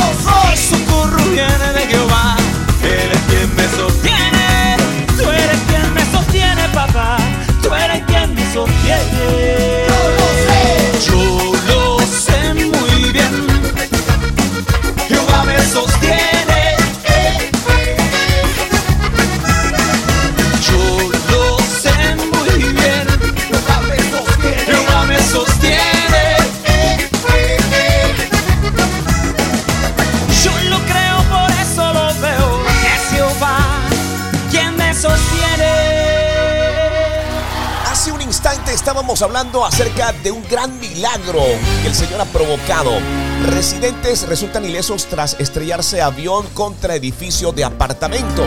el 0.51 0.57
socorro 0.57 1.23
viene 1.31 1.73
de 1.73 1.87
Jehová. 1.87 2.35
Él 2.83 3.11
es 3.11 3.21
quien 3.29 3.55
me 3.55 3.67
sostiene. 3.75 4.77
Tú 5.17 5.29
eres 5.29 5.59
quien 5.69 5.93
me 5.93 6.05
sostiene, 6.11 6.69
papá. 6.73 7.17
Tú 7.61 7.73
eres 7.73 8.03
quien 8.07 8.33
me 8.33 8.53
sostiene. 8.53 9.36
Estábamos 39.17 39.21
hablando 39.21 39.65
acerca 39.65 40.13
de 40.21 40.31
un 40.31 40.43
gran 40.47 40.79
milagro 40.79 41.41
que 41.81 41.87
el 41.87 41.95
Señor 41.95 42.21
ha 42.21 42.25
provocado. 42.25 42.91
Residentes 43.47 44.27
resultan 44.27 44.63
ilesos 44.63 45.07
tras 45.07 45.35
estrellarse 45.39 46.03
avión 46.03 46.45
contra 46.53 46.95
edificio 46.95 47.51
de 47.51 47.63
apartamentos. 47.63 48.45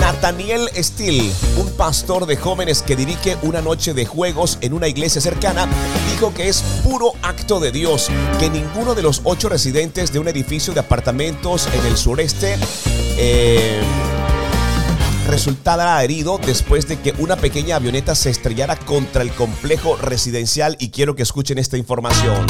Nathaniel 0.00 0.68
Steele, 0.74 1.30
un 1.56 1.70
pastor 1.76 2.26
de 2.26 2.36
jóvenes 2.36 2.82
que 2.82 2.96
dirige 2.96 3.36
una 3.42 3.60
noche 3.60 3.94
de 3.94 4.06
juegos 4.06 4.58
en 4.60 4.72
una 4.72 4.88
iglesia 4.88 5.20
cercana, 5.20 5.68
dijo 6.10 6.34
que 6.34 6.48
es 6.48 6.62
puro 6.82 7.12
acto 7.22 7.60
de 7.60 7.70
Dios 7.70 8.08
que 8.40 8.50
ninguno 8.50 8.96
de 8.96 9.02
los 9.02 9.20
ocho 9.22 9.48
residentes 9.48 10.12
de 10.12 10.18
un 10.18 10.26
edificio 10.26 10.74
de 10.74 10.80
apartamentos 10.80 11.68
en 11.72 11.86
el 11.86 11.96
sureste 11.96 12.58
eh, 13.16 13.80
resultara 15.28 16.02
herido 16.02 16.38
después 16.44 16.88
de 16.88 16.98
que 16.98 17.14
una 17.18 17.36
pequeña 17.36 17.76
avioneta 17.76 18.14
se 18.14 18.30
estrellara 18.30 18.76
contra 18.76 19.22
el 19.22 19.30
complejo 19.30 19.96
residencial 19.96 20.76
y 20.80 20.90
quiero 20.90 21.14
que 21.14 21.22
escuchen 21.22 21.58
esta 21.58 21.76
información. 21.76 22.46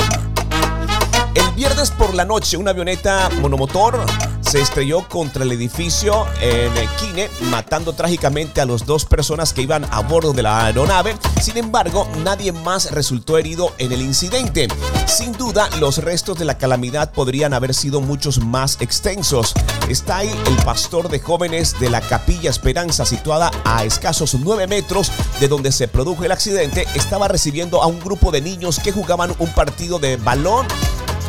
El 1.34 1.50
viernes 1.54 1.90
por 1.90 2.14
la 2.14 2.24
noche, 2.24 2.56
una 2.56 2.70
avioneta 2.70 3.28
monomotor 3.40 4.06
se 4.48 4.62
estrelló 4.62 5.06
contra 5.06 5.44
el 5.44 5.52
edificio 5.52 6.26
en 6.40 6.72
Kine, 6.98 7.28
matando 7.50 7.92
trágicamente 7.92 8.62
a 8.62 8.64
las 8.64 8.86
dos 8.86 9.04
personas 9.04 9.52
que 9.52 9.60
iban 9.60 9.84
a 9.90 10.00
bordo 10.00 10.32
de 10.32 10.42
la 10.42 10.64
aeronave. 10.64 11.16
Sin 11.42 11.58
embargo, 11.58 12.08
nadie 12.24 12.52
más 12.52 12.90
resultó 12.92 13.36
herido 13.36 13.74
en 13.76 13.92
el 13.92 14.00
incidente. 14.00 14.68
Sin 15.06 15.32
duda, 15.32 15.68
los 15.80 15.98
restos 15.98 16.38
de 16.38 16.46
la 16.46 16.56
calamidad 16.56 17.12
podrían 17.12 17.52
haber 17.52 17.74
sido 17.74 18.00
muchos 18.00 18.38
más 18.38 18.78
extensos. 18.80 19.52
Está 19.86 20.18
ahí 20.18 20.30
el 20.46 20.56
pastor 20.64 21.10
de 21.10 21.20
jóvenes 21.20 21.78
de 21.78 21.90
la 21.90 22.00
Capilla 22.00 22.48
Esperanza, 22.48 23.04
situada 23.04 23.50
a 23.66 23.84
escasos 23.84 24.34
9 24.34 24.66
metros 24.66 25.12
de 25.40 25.48
donde 25.48 25.72
se 25.72 25.88
produjo 25.88 26.24
el 26.24 26.32
accidente, 26.32 26.86
estaba 26.94 27.28
recibiendo 27.28 27.82
a 27.82 27.86
un 27.86 28.00
grupo 28.00 28.30
de 28.30 28.40
niños 28.40 28.80
que 28.80 28.92
jugaban 28.92 29.34
un 29.38 29.52
partido 29.52 29.98
de 29.98 30.16
balón 30.16 30.66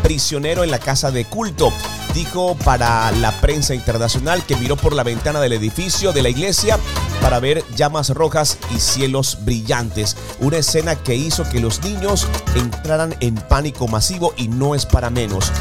prisionero 0.04 0.64
en 0.64 0.72
la 0.72 0.80
casa 0.80 1.12
de 1.12 1.26
culto. 1.26 1.74
Dijo 2.14 2.56
para 2.66 3.12
la 3.12 3.32
prensa 3.40 3.76
internacional 3.76 4.46
que 4.46 4.56
miró 4.56 4.76
por 4.76 4.94
la 4.94 5.04
ventana 5.04 5.40
del 5.40 5.54
edificio 5.54 6.12
de 6.12 6.24
la 6.24 6.30
iglesia 6.30 6.78
para 7.22 7.40
ver 7.40 7.64
llamas 7.76 8.10
rojas 8.10 8.58
y 8.76 8.80
cielos 8.80 9.38
brillantes. 9.42 10.18
Una 10.40 10.58
escena 10.58 10.96
que 10.96 11.16
hizo 11.16 11.44
que 11.50 11.60
los 11.60 11.84
niños 11.84 12.28
entraran 12.56 13.16
en 13.20 13.36
pánico 13.36 13.88
masivo 13.88 14.34
y 14.38 14.48
no 14.48 14.76
es 14.76 14.86
para 14.86 15.10
menos. 15.10 15.52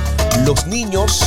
Los 0.44 0.66
niños 0.66 1.22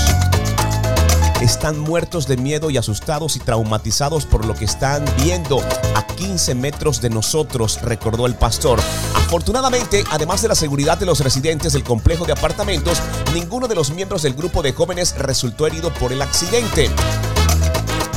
están 1.41 1.79
muertos 1.79 2.27
de 2.27 2.37
miedo 2.37 2.69
y 2.69 2.77
asustados 2.77 3.35
y 3.35 3.39
traumatizados 3.39 4.25
por 4.25 4.45
lo 4.45 4.53
que 4.53 4.65
están 4.65 5.03
viendo 5.23 5.59
a 5.95 6.05
15 6.05 6.55
metros 6.55 7.01
de 7.01 7.09
nosotros, 7.09 7.81
recordó 7.81 8.27
el 8.27 8.35
pastor. 8.35 8.79
Afortunadamente, 9.15 10.03
además 10.11 10.41
de 10.41 10.49
la 10.49 10.55
seguridad 10.55 10.97
de 10.97 11.05
los 11.07 11.19
residentes 11.19 11.73
del 11.73 11.83
complejo 11.83 12.25
de 12.25 12.33
apartamentos, 12.33 13.01
ninguno 13.33 13.67
de 13.67 13.75
los 13.75 13.91
miembros 13.91 14.21
del 14.21 14.33
grupo 14.33 14.61
de 14.61 14.73
jóvenes 14.73 15.15
resultó 15.17 15.67
herido 15.67 15.91
por 15.93 16.13
el 16.13 16.21
accidente 16.21 16.89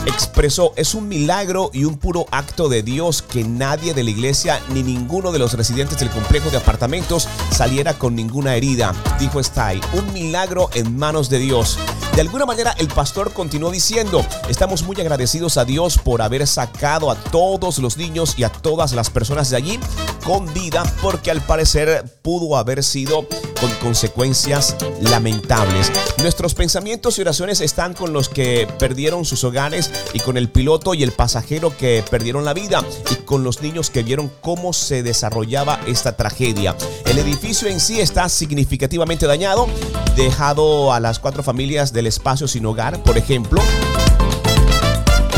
expresó, 0.07 0.73
es 0.77 0.95
un 0.95 1.09
milagro 1.09 1.71
y 1.73 1.85
un 1.85 1.97
puro 1.97 2.27
acto 2.31 2.69
de 2.69 2.83
Dios 2.83 3.23
que 3.23 3.45
nadie 3.45 3.95
de 3.95 4.05
la 4.05 4.11
iglesia 4.11 4.61
ni 4.73 4.83
ninguno 4.83 5.33
de 5.33 5.39
los 5.39 5.55
residentes 5.55 5.99
del 5.99 6.11
complejo 6.11 6.51
de 6.51 6.59
apartamentos 6.59 7.29
saliera 7.51 7.95
con 7.95 8.15
ninguna 8.15 8.55
herida, 8.57 8.95
dijo 9.19 9.41
Stay. 9.41 9.81
Un 9.93 10.13
milagro 10.13 10.71
en 10.75 10.97
manos 10.97 11.31
de 11.31 11.39
Dios. 11.39 11.79
De 12.15 12.21
alguna 12.21 12.47
manera 12.47 12.77
el 12.79 12.87
pastor 12.87 13.33
continuó 13.33 13.73
diciendo, 13.73 14.25
estamos 14.49 14.85
muy 14.85 14.95
agradecidos 15.01 15.57
a 15.57 15.65
Dios 15.65 15.99
por 15.99 16.23
haber 16.23 16.47
sacado 16.47 17.11
a 17.11 17.17
todos 17.17 17.81
los 17.81 17.97
niños 17.97 18.35
y 18.37 18.45
a 18.45 18.51
todas 18.51 18.93
las 18.93 19.11
personas 19.11 19.51
de 19.51 19.57
allí 19.57 19.81
con 20.25 20.53
vida 20.55 20.85
porque 21.03 21.33
al 21.33 21.43
parecer 21.43 22.05
pudo 22.23 22.57
haber 22.57 22.85
sido 22.85 23.27
con 23.61 23.71
consecuencias 23.83 24.77
lamentables. 25.01 25.91
Nuestros 26.19 26.55
pensamientos 26.55 27.19
y 27.19 27.23
oraciones 27.23 27.61
están 27.61 27.95
con 27.95 28.13
los 28.13 28.29
que 28.29 28.69
perdieron 28.79 29.25
sus 29.25 29.43
hogares 29.43 29.91
y 30.13 30.21
con 30.21 30.37
el 30.37 30.49
piloto 30.49 30.95
y 30.95 31.03
el 31.03 31.13
pasajero 31.13 31.77
que 31.77 32.05
perdieron 32.11 32.45
la 32.45 32.55
vida 32.55 32.85
y 33.11 33.17
con 33.25 33.43
los 33.43 33.61
niños 33.61 33.91
que 33.91 34.03
vieron 34.03 34.31
cómo 34.41 34.73
se 34.73 35.03
desarrollaba 35.03 35.81
esta 35.87 36.17
tragedia. 36.17 36.77
El 37.07 37.19
edificio 37.19 37.69
en 37.69 37.81
sí 37.81 38.01
está 38.01 38.29
significativamente 38.29 39.27
dañado, 39.27 39.67
dejado 40.17 40.93
a 40.93 41.01
las 41.01 41.19
cuatro 41.19 41.43
familias 41.43 41.93
del 41.93 42.04
espacio 42.07 42.49
sin 42.49 42.67
hogar, 42.67 43.03
por 43.03 43.19
ejemplo 43.19 43.61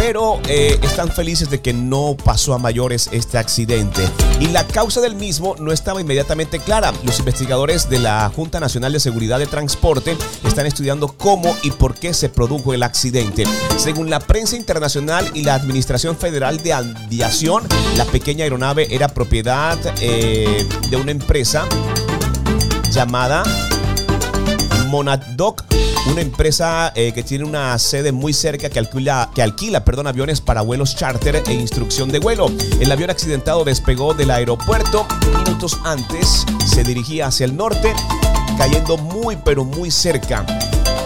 pero 0.07 0.41
eh, 0.49 0.79
están 0.83 1.11
felices 1.11 1.51
de 1.51 1.61
que 1.61 1.73
no 1.73 2.17
pasó 2.23 2.55
a 2.55 2.59
mayores 2.59 3.09
este 3.11 3.39
accidente. 3.39 4.09
Y 4.39 4.47
la 4.47 4.65
causa 4.65 5.01
del 5.01 5.17
mismo 5.17 5.57
no 5.59 5.73
estaba 5.73 6.01
inmediatamente 6.01 6.61
clara. 6.61 6.93
Los 7.03 7.19
investigadores 7.19 7.91
de 7.91 7.99
la 7.99 8.31
Junta 8.35 8.61
Nacional 8.61 8.93
de 8.93 9.01
Seguridad 9.01 9.41
de 9.41 9.49
Transporte 9.49 10.17
están 10.47 10.67
estudiando 10.67 11.09
cómo 11.09 11.57
y 11.65 11.73
por 11.73 11.95
qué 11.95 12.15
se 12.15 12.29
produjo 12.29 12.73
el 12.73 12.85
accidente. 12.85 13.43
Según 13.79 14.09
la 14.09 14.21
prensa 14.21 14.55
internacional 14.55 15.29
y 15.35 15.43
la 15.43 15.55
Administración 15.55 16.17
Federal 16.17 16.63
de 16.63 16.73
Aviación, 16.73 17.65
la 17.97 18.05
pequeña 18.05 18.45
aeronave 18.45 18.95
era 18.95 19.09
propiedad 19.09 19.77
eh, 20.01 20.65
de 20.89 20.97
una 20.97 21.11
empresa 21.11 21.67
llamada 22.93 23.43
Monadoc 24.87 25.65
una 26.11 26.21
empresa 26.21 26.93
eh, 26.95 27.13
que 27.13 27.23
tiene 27.23 27.45
una 27.45 27.79
sede 27.79 28.13
muy 28.13 28.33
cerca 28.33 28.71
que 28.71 28.79
alquila, 28.79 29.31
que 29.35 29.43
alquila 29.43 29.85
perdón, 29.85 30.07
aviones 30.07 30.41
para 30.41 30.63
vuelos 30.63 30.97
charter 30.97 31.43
e 31.47 31.53
instrucción 31.53 32.11
de 32.11 32.19
vuelo. 32.19 32.51
El 32.81 32.91
avión 32.93 33.11
accidentado 33.11 33.65
despegó 33.65 34.15
del 34.15 34.31
aeropuerto 34.31 35.07
minutos 35.39 35.79
antes, 35.85 36.45
se 36.67 36.85
dirigía 36.85 37.27
hacia 37.27 37.45
el 37.47 37.57
norte, 37.57 37.93
cayendo 38.59 38.97
muy 38.97 39.37
pero 39.37 39.65
muy 39.65 39.91
cerca 39.91 40.45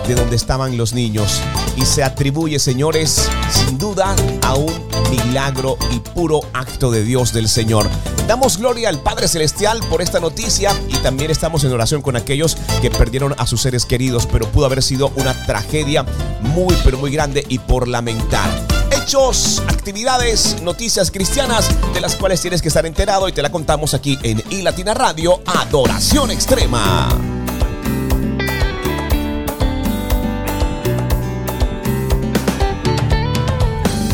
de 0.07 0.15
donde 0.15 0.37
estaban 0.37 0.77
los 0.77 0.93
niños. 0.93 1.41
Y 1.77 1.83
se 1.83 2.03
atribuye, 2.03 2.59
señores, 2.59 3.29
sin 3.51 3.79
duda, 3.79 4.15
a 4.43 4.55
un 4.55 4.73
milagro 5.11 5.77
y 5.93 6.01
puro 6.01 6.41
acto 6.53 6.91
de 6.91 7.05
Dios 7.05 7.33
del 7.33 7.49
Señor. 7.49 7.89
Damos 8.31 8.59
gloria 8.59 8.89
al 8.89 9.01
Padre 9.01 9.27
Celestial 9.27 9.81
por 9.91 10.01
esta 10.01 10.21
noticia 10.21 10.71
y 10.89 10.97
también 10.99 11.33
estamos 11.33 11.65
en 11.65 11.73
oración 11.73 12.01
con 12.01 12.15
aquellos 12.15 12.57
que 12.81 12.89
perdieron 12.89 13.35
a 13.37 13.45
sus 13.45 13.61
seres 13.61 13.85
queridos, 13.85 14.29
pero 14.31 14.47
pudo 14.47 14.67
haber 14.67 14.85
sido 14.85 15.11
una 15.17 15.35
tragedia 15.47 16.07
muy, 16.41 16.73
pero 16.85 16.97
muy 16.97 17.11
grande 17.11 17.45
y 17.49 17.59
por 17.59 17.89
lamentar 17.89 18.49
hechos, 18.93 19.61
actividades, 19.67 20.63
noticias 20.63 21.11
cristianas 21.11 21.71
de 21.93 22.01
las 22.01 22.15
cuales 22.15 22.41
tienes 22.41 22.63
que 22.63 22.69
estar 22.69 22.87
enterado 22.87 23.29
y 23.29 23.33
te 23.33 23.43
la 23.43 23.51
contamos 23.51 23.95
aquí 23.95 24.17
en 24.23 24.41
iLatina 24.51 24.95
Radio 24.95 25.41
Adoración 25.47 26.31
Extrema. 26.31 27.09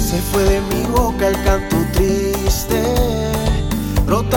Se 0.01 0.19
fue 0.33 0.43
de 0.43 0.61
mi 0.63 0.87
boca 0.87 1.29
el 1.29 1.45
canto 1.45 1.76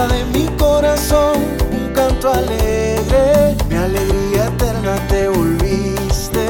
de 0.08 0.24
mi 0.26 0.46
corazón 0.58 1.38
un 1.72 1.94
canto 1.94 2.32
alegre, 2.32 3.56
mi 3.68 3.76
alegría 3.76 4.46
eterna 4.46 4.96
te 5.10 5.28
volviste, 5.28 6.48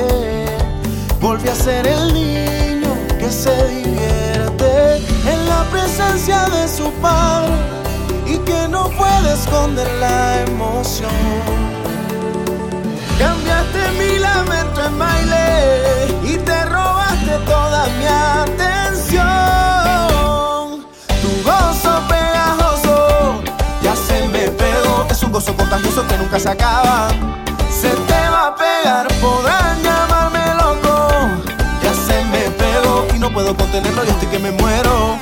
volví 1.20 1.50
a 1.50 1.56
ser 1.56 1.88
el 1.88 2.14
niño 2.14 2.94
que 3.18 3.32
se 3.32 3.56
divierte 3.68 4.98
en 5.26 5.50
la 5.50 5.64
presencia 5.72 6.48
de 6.50 6.68
su 6.68 6.92
padre 7.02 7.54
y 8.28 8.38
que 8.40 8.68
no 8.68 8.90
puede 8.92 9.34
esconder 9.34 9.90
la 10.00 10.42
emoción. 10.42 11.10
Cambiaste 13.18 13.82
mi 13.98 14.20
lamento 14.20 14.86
en 14.86 15.00
baile 15.00 16.08
y 16.24 16.38
te 16.38 16.66
robaste 16.66 17.38
toda 17.48 17.88
mi 17.98 18.06
atención. 18.06 19.59
Gozo 25.40 25.56
contagioso 25.56 26.06
que 26.06 26.18
nunca 26.18 26.38
se 26.38 26.50
acaba. 26.50 27.08
Se 27.72 27.88
te 27.90 28.30
va 28.30 28.48
a 28.48 28.56
pegar, 28.56 29.08
podrán 29.22 29.82
llamarme 29.82 30.44
loco. 30.56 31.08
Ya 31.82 31.94
se 31.94 32.26
me 32.26 32.50
pegó 32.62 33.08
y 33.16 33.20
no 33.20 33.32
puedo 33.32 33.56
contenerlo 33.56 34.04
y 34.04 34.10
estoy 34.10 34.28
que 34.28 34.40
me 34.40 34.52
muero 34.52 35.18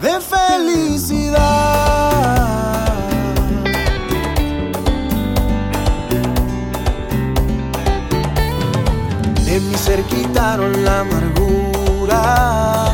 de 0.00 0.20
felicidad. 0.20 1.40
De 9.44 9.58
mi 9.58 9.74
ser 9.74 10.04
quitaron 10.04 10.84
la 10.84 11.00
amargura. 11.00 12.92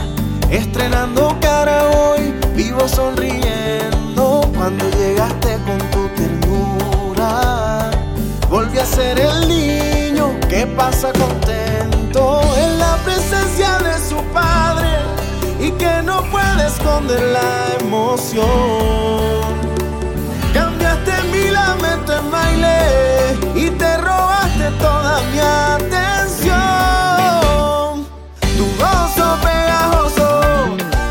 Estrenando 0.51 1.37
cara 1.39 1.85
hoy, 1.91 2.33
vivo 2.55 2.89
sonriendo. 2.89 4.51
Cuando 4.55 4.89
llegaste 4.91 5.32
ser 9.03 9.19
el 9.21 9.49
niño 9.49 10.27
que 10.49 10.67
pasa 10.67 11.09
contento 11.12 12.23
en 12.57 12.79
la 12.79 12.95
presencia 13.07 13.71
de 13.87 13.95
su 14.09 14.19
padre 14.41 14.91
y 15.67 15.71
que 15.73 15.95
no 16.03 16.17
puede 16.35 16.62
esconder 16.73 17.23
la 17.38 17.51
emoción. 17.81 19.43
Cambiaste 20.59 21.15
mi 21.33 21.45
lamento 21.51 22.11
en 22.21 22.27
baile 22.37 22.79
y 23.65 23.71
te 23.81 23.91
robaste 24.09 24.67
toda 24.87 25.12
mi 25.33 25.41
atención. 25.75 26.55
Tu 28.59 28.65
gozo 28.83 29.27
pegajoso 29.49 30.29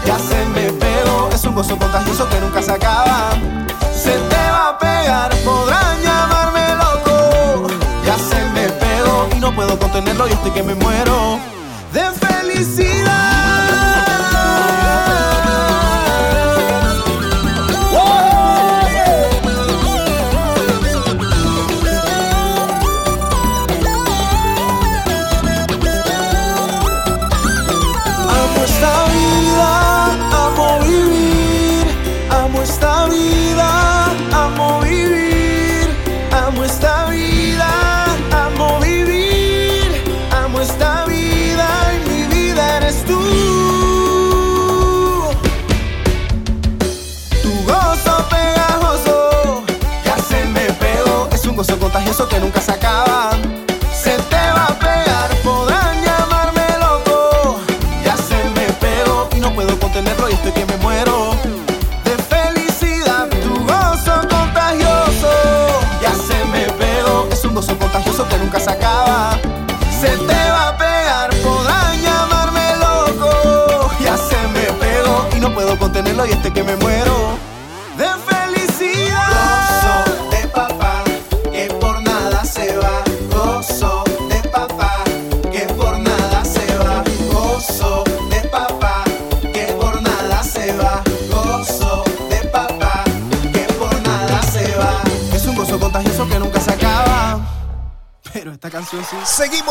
ya 0.06 0.18
se 0.30 0.40
me 0.56 0.66
pegó. 0.84 1.30
Es 1.34 1.44
un 1.46 1.56
gozo 1.56 1.76
contagioso 1.78 2.24
que 2.30 2.40
nunca 2.40 2.62
se 2.62 2.72
acaba. 2.72 3.32
Se 4.04 4.14
te 4.32 4.44
va 4.56 4.70
a 4.70 4.78
pegar, 4.78 5.30
podrán 5.46 5.96
llamarme 6.06 6.41
puedo 9.56 9.78
contenerlo 9.78 10.28
y 10.28 10.32
estoy 10.32 10.52
que 10.52 10.64
me 10.64 10.76
muero 10.76 11.40
de 11.94 12.02
felicidad. 12.12 13.01
Y 60.30 60.34
estoy 60.34 60.52
que 60.52 60.66
me 60.66 60.78
muero. 60.78 61.61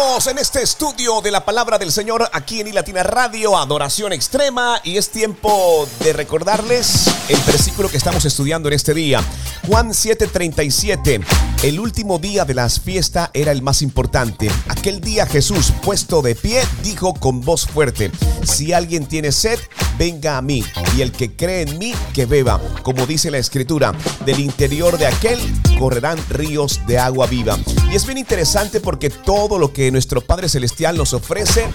En 0.00 0.38
este 0.38 0.62
estudio 0.62 1.20
de 1.20 1.30
la 1.30 1.44
palabra 1.44 1.76
del 1.76 1.92
Señor 1.92 2.26
aquí 2.32 2.60
en 2.60 2.68
iLatina 2.68 3.02
Radio, 3.02 3.56
Adoración 3.58 4.14
Extrema, 4.14 4.80
y 4.82 4.96
es 4.96 5.10
tiempo 5.10 5.86
de 6.00 6.14
recordarles 6.14 7.06
el 7.28 7.38
versículo 7.40 7.90
que 7.90 7.98
estamos 7.98 8.24
estudiando 8.24 8.68
en 8.68 8.74
este 8.74 8.94
día. 8.94 9.22
Juan 9.70 9.90
7:37, 9.90 11.20
el 11.62 11.78
último 11.78 12.18
día 12.18 12.44
de 12.44 12.54
las 12.54 12.80
fiestas 12.80 13.30
era 13.33 13.52
el 13.52 13.62
más 13.62 13.83
importante. 13.83 14.50
Aquel 14.66 15.00
día 15.00 15.26
Jesús, 15.26 15.72
puesto 15.85 16.22
de 16.22 16.35
pie, 16.35 16.61
dijo 16.83 17.14
con 17.14 17.40
voz 17.40 17.68
fuerte, 17.68 18.11
si 18.42 18.72
alguien 18.72 19.06
tiene 19.06 19.30
sed, 19.30 19.61
venga 19.96 20.37
a 20.37 20.42
mí, 20.42 20.64
y 20.96 21.02
el 21.02 21.12
que 21.12 21.37
cree 21.37 21.62
en 21.62 21.78
mí, 21.78 21.94
que 22.12 22.26
beba. 22.26 22.61
Como 22.83 23.06
dice 23.06 23.30
la 23.30 23.38
escritura, 23.38 23.94
del 24.26 24.40
interior 24.40 24.98
de 24.98 25.06
aquel 25.06 25.38
correrán 25.78 26.18
ríos 26.30 26.80
de 26.88 26.98
agua 26.98 27.28
viva. 27.28 27.56
Y 27.92 27.94
es 27.94 28.04
bien 28.06 28.18
interesante 28.18 28.80
porque 28.80 29.09
todo 29.09 29.56
lo 29.56 29.72
que 29.72 29.92
nuestro 29.92 30.20
Padre 30.20 30.48
Celestial 30.48 30.96
nos 30.96 31.14
ofrece 31.14 31.68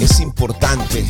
es 0.00 0.20
importante. 0.20 1.04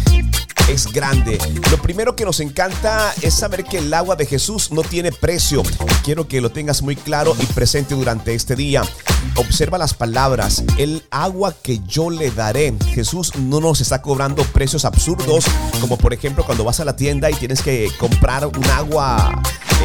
Es 0.72 0.90
grande. 0.90 1.36
Lo 1.70 1.76
primero 1.82 2.16
que 2.16 2.24
nos 2.24 2.40
encanta 2.40 3.12
es 3.20 3.34
saber 3.34 3.62
que 3.62 3.76
el 3.76 3.92
agua 3.92 4.16
de 4.16 4.24
Jesús 4.24 4.72
no 4.72 4.80
tiene 4.80 5.12
precio. 5.12 5.62
Quiero 6.02 6.26
que 6.26 6.40
lo 6.40 6.50
tengas 6.50 6.80
muy 6.80 6.96
claro 6.96 7.36
y 7.38 7.44
presente 7.44 7.94
durante 7.94 8.34
este 8.34 8.56
día. 8.56 8.82
Observa 9.36 9.78
las 9.78 9.94
palabras. 9.94 10.64
El 10.78 11.02
agua 11.10 11.54
que 11.62 11.80
yo 11.86 12.10
le 12.10 12.30
daré. 12.30 12.74
Jesús 12.94 13.32
no 13.36 13.60
nos 13.60 13.80
está 13.80 14.02
cobrando 14.02 14.42
precios 14.44 14.84
absurdos, 14.84 15.44
como 15.80 15.96
por 15.96 16.12
ejemplo 16.12 16.44
cuando 16.44 16.64
vas 16.64 16.80
a 16.80 16.84
la 16.84 16.96
tienda 16.96 17.30
y 17.30 17.34
tienes 17.34 17.62
que 17.62 17.88
comprar 17.98 18.46
un 18.46 18.64
agua 18.66 19.32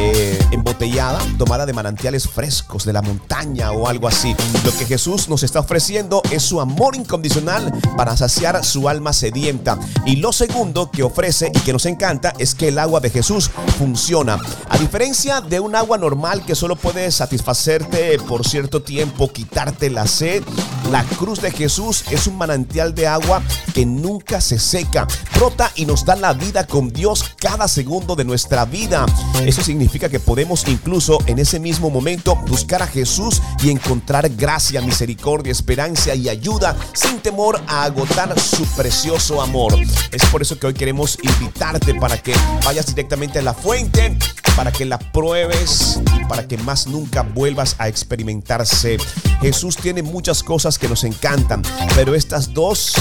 eh, 0.00 0.38
embotellada, 0.52 1.18
tomada 1.38 1.66
de 1.66 1.72
manantiales 1.72 2.28
frescos 2.28 2.84
de 2.84 2.92
la 2.92 3.02
montaña 3.02 3.72
o 3.72 3.88
algo 3.88 4.06
así. 4.06 4.34
Lo 4.64 4.70
que 4.72 4.86
Jesús 4.86 5.28
nos 5.28 5.42
está 5.42 5.58
ofreciendo 5.58 6.22
es 6.30 6.44
su 6.44 6.60
amor 6.60 6.94
incondicional 6.94 7.72
para 7.96 8.16
saciar 8.16 8.64
su 8.64 8.88
alma 8.88 9.12
sedienta. 9.12 9.76
Y 10.06 10.16
lo 10.16 10.32
segundo 10.32 10.92
que 10.92 11.02
ofrece 11.02 11.50
y 11.52 11.58
que 11.60 11.72
nos 11.72 11.84
encanta 11.86 12.32
es 12.38 12.54
que 12.54 12.68
el 12.68 12.78
agua 12.78 13.00
de 13.00 13.10
Jesús 13.10 13.50
funciona. 13.76 14.38
A 14.68 14.78
diferencia 14.78 15.40
de 15.40 15.58
un 15.58 15.74
agua 15.74 15.98
normal 15.98 16.44
que 16.44 16.54
solo 16.54 16.76
puede 16.76 17.10
satisfacerte 17.10 18.20
por 18.20 18.46
cierto 18.46 18.82
tiempo, 18.82 19.27
quitarte 19.28 19.90
la 19.90 20.06
sed, 20.06 20.44
La 20.90 21.04
cruz 21.04 21.42
de 21.42 21.50
Jesús 21.50 22.04
es 22.10 22.26
un 22.26 22.38
manantial 22.38 22.94
de 22.94 23.06
agua 23.06 23.42
que 23.74 23.84
nunca 23.84 24.40
se 24.40 24.58
seca, 24.58 25.06
brota 25.34 25.70
y 25.74 25.84
nos 25.84 26.06
da 26.06 26.16
la 26.16 26.32
vida 26.32 26.66
con 26.66 26.90
Dios 26.90 27.24
cada 27.38 27.68
segundo 27.68 28.16
de 28.16 28.24
nuestra 28.24 28.64
vida. 28.64 29.04
Eso 29.44 29.62
significa 29.62 30.08
que 30.08 30.18
podemos 30.18 30.66
incluso 30.66 31.18
en 31.26 31.40
ese 31.40 31.60
mismo 31.60 31.90
momento 31.90 32.36
buscar 32.36 32.82
a 32.82 32.86
Jesús 32.86 33.42
y 33.62 33.70
encontrar 33.70 34.30
gracia, 34.30 34.80
misericordia, 34.80 35.52
esperanza 35.52 36.14
y 36.14 36.30
ayuda 36.30 36.74
sin 36.94 37.18
temor 37.18 37.60
a 37.66 37.84
agotar 37.84 38.38
su 38.40 38.64
precioso 38.68 39.42
amor. 39.42 39.74
Es 40.10 40.24
por 40.26 40.40
eso 40.40 40.58
que 40.58 40.68
hoy 40.68 40.74
queremos 40.74 41.18
invitarte 41.22 41.94
para 41.96 42.16
que 42.16 42.34
vayas 42.64 42.86
directamente 42.86 43.40
a 43.40 43.42
la 43.42 43.52
fuente, 43.52 44.16
para 44.56 44.72
que 44.72 44.86
la 44.86 44.98
pruebes 44.98 46.00
y 46.16 46.24
para 46.24 46.48
que 46.48 46.56
más 46.56 46.86
nunca 46.86 47.22
vuelvas 47.22 47.76
a 47.78 47.88
experimentarse. 47.88 48.96
Jesús 49.40 49.76
tiene 49.76 50.02
muchas 50.02 50.42
cosas 50.42 50.77
que 50.78 50.88
nos 50.88 51.04
encantan, 51.04 51.62
pero 51.94 52.14
estas 52.14 52.52
dos 52.54 52.94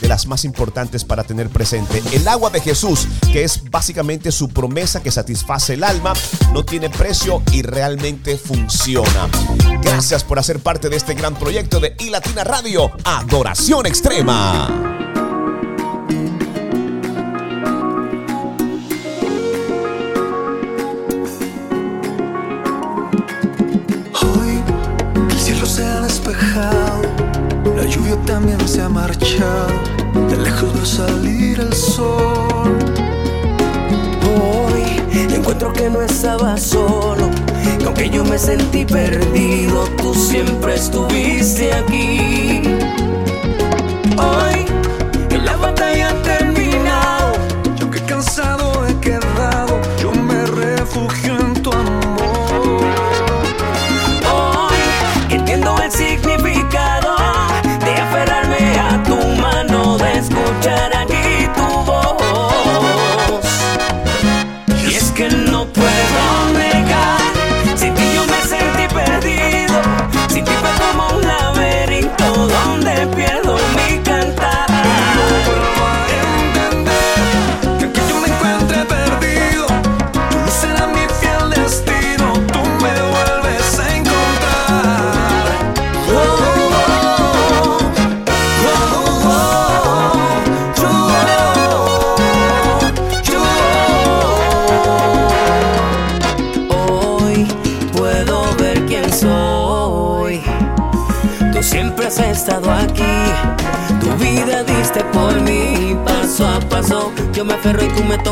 de 0.00 0.08
las 0.08 0.26
más 0.26 0.44
importantes 0.44 1.04
para 1.04 1.24
tener 1.24 1.48
presente. 1.48 2.02
El 2.12 2.26
agua 2.28 2.50
de 2.50 2.60
Jesús, 2.60 3.08
que 3.32 3.44
es 3.44 3.62
básicamente 3.70 4.32
su 4.32 4.48
promesa 4.48 5.02
que 5.02 5.10
satisface 5.10 5.74
el 5.74 5.84
alma, 5.84 6.12
no 6.52 6.64
tiene 6.64 6.90
precio 6.90 7.42
y 7.52 7.62
realmente 7.62 8.36
funciona. 8.36 9.28
Gracias 9.82 10.24
por 10.24 10.38
hacer 10.38 10.60
parte 10.60 10.88
de 10.88 10.96
este 10.96 11.14
gran 11.14 11.34
proyecto 11.34 11.80
de 11.80 11.94
iLatina 11.98 12.44
Radio, 12.44 12.90
Adoración 13.04 13.86
Extrema. 13.86 15.11
Lluvia 27.92 28.16
también 28.24 28.66
se 28.66 28.80
ha 28.80 28.88
marchado, 28.88 29.68
de 30.28 30.36
lejos 30.36 30.72
veo 30.72 30.86
salir 30.86 31.60
el 31.60 31.72
sol. 31.74 32.78
Hoy 34.34 34.82
encuentro 35.34 35.72
que 35.72 35.90
no 35.90 36.00
estaba 36.00 36.56
solo, 36.56 37.28
que 37.78 37.84
aunque 37.84 38.08
yo 38.08 38.24
me 38.24 38.38
sentí 38.38 38.84
perdido, 38.84 39.84
tú 39.98 40.14
siempre 40.14 40.74
estuviste 40.74 41.72
aquí. 41.74 42.62
Hoy 44.16 44.64
que 45.28 45.38
la 45.38 45.56
batalla 45.56 45.81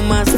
más 0.02 0.29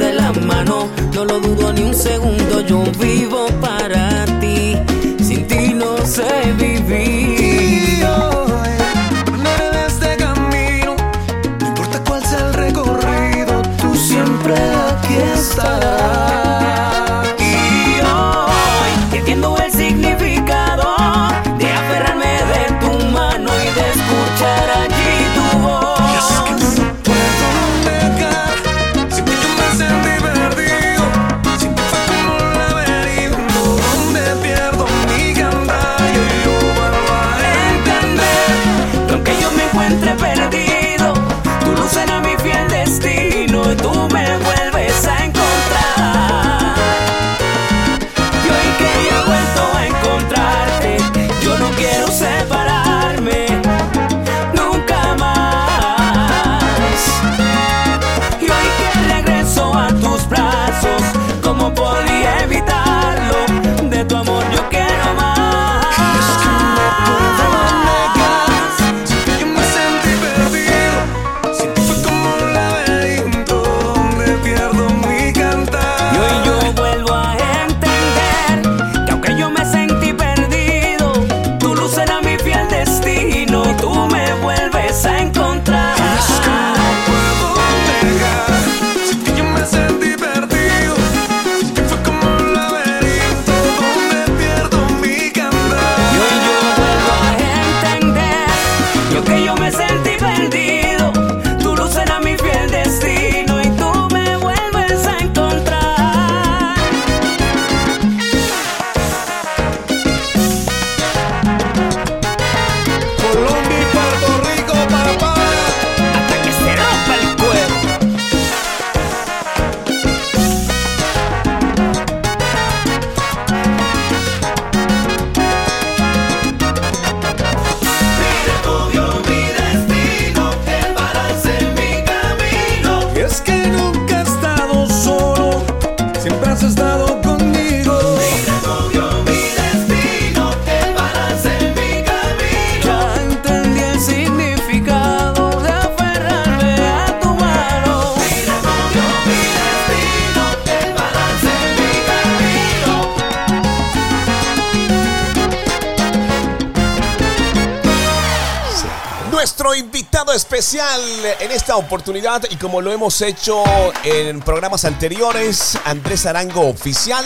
oportunidad 161.83 162.43
y 162.51 162.57
como 162.57 162.81
lo 162.81 162.93
hemos 162.93 163.21
hecho 163.21 163.63
en 164.05 164.41
programas 164.41 164.85
anteriores, 164.85 165.79
Andrés 165.85 166.27
Arango 166.27 166.69
Oficial 166.69 167.25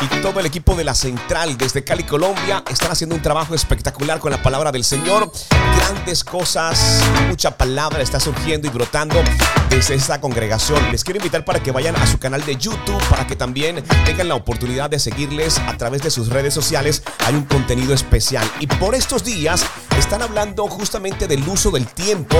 y 0.00 0.20
todo 0.20 0.40
el 0.40 0.46
equipo 0.46 0.74
de 0.74 0.84
la 0.84 0.94
Central 0.94 1.56
desde 1.56 1.84
Cali, 1.84 2.04
Colombia, 2.04 2.62
están 2.70 2.90
haciendo 2.90 3.14
un 3.14 3.22
trabajo 3.22 3.54
espectacular 3.54 4.18
con 4.18 4.30
la 4.30 4.42
palabra 4.42 4.72
del 4.72 4.84
Señor. 4.84 5.30
Grandes 5.76 6.24
cosas, 6.24 7.00
mucha 7.28 7.56
palabra 7.56 8.02
está 8.02 8.18
surgiendo 8.18 8.66
y 8.66 8.70
brotando 8.70 9.16
desde 9.68 9.94
esta 9.94 10.20
congregación. 10.20 10.90
Les 10.90 11.04
quiero 11.04 11.18
invitar 11.18 11.44
para 11.44 11.62
que 11.62 11.70
vayan 11.70 11.96
a 11.96 12.06
su 12.06 12.18
canal 12.18 12.44
de 12.44 12.56
YouTube, 12.56 13.02
para 13.10 13.26
que 13.26 13.36
también 13.36 13.84
tengan 14.04 14.28
la 14.28 14.34
oportunidad 14.34 14.90
de 14.90 14.98
seguirles 14.98 15.58
a 15.58 15.76
través 15.76 16.02
de 16.02 16.10
sus 16.10 16.28
redes 16.28 16.54
sociales. 16.54 17.02
Hay 17.26 17.34
un 17.34 17.44
contenido 17.44 17.94
especial 17.94 18.50
y 18.60 18.66
por 18.66 18.94
estos 18.94 19.24
días 19.24 19.64
están 19.98 20.22
hablando 20.22 20.66
justamente 20.68 21.26
del 21.26 21.46
uso 21.48 21.70
del 21.70 21.86
tiempo, 21.86 22.36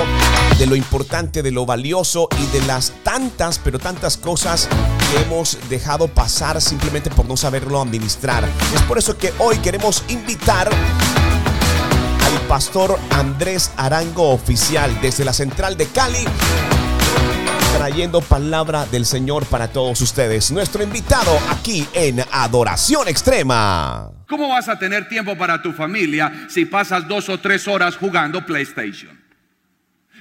de 0.58 0.66
lo 0.66 0.76
importante, 0.76 1.42
de 1.42 1.50
lo 1.50 1.66
valioso 1.66 2.28
y 2.38 2.46
de 2.56 2.64
las 2.66 2.92
tantas, 3.02 3.58
pero 3.58 3.78
tantas 3.78 4.16
cosas 4.16 4.68
que 5.10 5.22
hemos 5.22 5.58
dejado 5.68 6.08
pasar 6.08 6.60
simplemente 6.60 7.10
por 7.10 7.26
no 7.26 7.36
saberlo 7.36 7.80
administrar. 7.80 8.48
Es 8.74 8.82
por 8.82 8.98
eso 8.98 9.18
que 9.18 9.32
hoy 9.38 9.58
queremos 9.58 10.04
invitar 10.08 10.68
al 10.68 12.40
pastor 12.46 12.98
Andrés 13.10 13.72
Arango 13.76 14.30
Oficial 14.30 15.00
desde 15.00 15.24
la 15.24 15.32
central 15.32 15.76
de 15.76 15.86
Cali 15.86 16.24
trayendo 17.76 18.20
palabra 18.20 18.86
del 18.86 19.06
Señor 19.06 19.46
para 19.46 19.68
todos 19.68 20.00
ustedes. 20.00 20.50
Nuestro 20.50 20.82
invitado 20.82 21.38
aquí 21.50 21.86
en 21.92 22.24
Adoración 22.32 23.08
Extrema. 23.08 24.17
¿Cómo 24.28 24.50
vas 24.50 24.68
a 24.68 24.78
tener 24.78 25.08
tiempo 25.08 25.36
para 25.38 25.62
tu 25.62 25.72
familia 25.72 26.46
si 26.48 26.66
pasas 26.66 27.08
dos 27.08 27.30
o 27.30 27.40
tres 27.40 27.66
horas 27.66 27.96
jugando 27.96 28.44
PlayStation? 28.44 29.18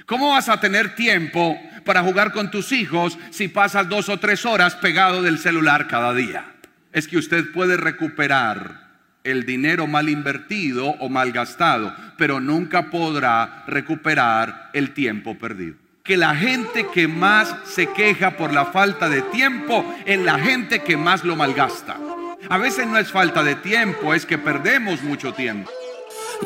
¿Cómo 0.06 0.30
vas 0.30 0.48
a 0.48 0.58
tener 0.58 0.94
tiempo 0.94 1.60
para 1.84 2.02
jugar 2.02 2.32
con 2.32 2.50
tus 2.50 2.72
hijos 2.72 3.18
si 3.30 3.48
pasas 3.48 3.86
dos 3.86 4.08
o 4.08 4.18
tres 4.18 4.46
horas 4.46 4.76
pegado 4.76 5.22
del 5.22 5.38
celular 5.38 5.88
cada 5.88 6.14
día? 6.14 6.46
Es 6.90 7.06
que 7.06 7.18
usted 7.18 7.52
puede 7.52 7.76
recuperar 7.76 8.88
el 9.24 9.44
dinero 9.44 9.86
mal 9.86 10.08
invertido 10.08 10.86
o 10.86 11.10
mal 11.10 11.30
gastado, 11.30 11.94
pero 12.16 12.40
nunca 12.40 12.88
podrá 12.90 13.64
recuperar 13.66 14.70
el 14.72 14.94
tiempo 14.94 15.36
perdido 15.38 15.76
que 16.02 16.16
la 16.16 16.34
gente 16.34 16.86
que 16.86 17.06
más 17.06 17.54
se 17.66 17.88
queja 17.88 18.38
por 18.38 18.54
la 18.54 18.64
falta 18.64 19.10
de 19.10 19.20
tiempo 19.20 19.84
es 20.06 20.18
la 20.18 20.38
gente 20.38 20.82
que 20.82 20.96
más 20.96 21.22
lo 21.22 21.36
malgasta. 21.36 21.98
A 22.48 22.58
veces 22.58 22.86
no 22.86 22.98
es 22.98 23.10
falta 23.10 23.42
de 23.42 23.56
tiempo, 23.56 24.14
es 24.14 24.24
que 24.24 24.38
perdemos 24.38 25.02
mucho 25.02 25.32
tiempo. 25.32 25.70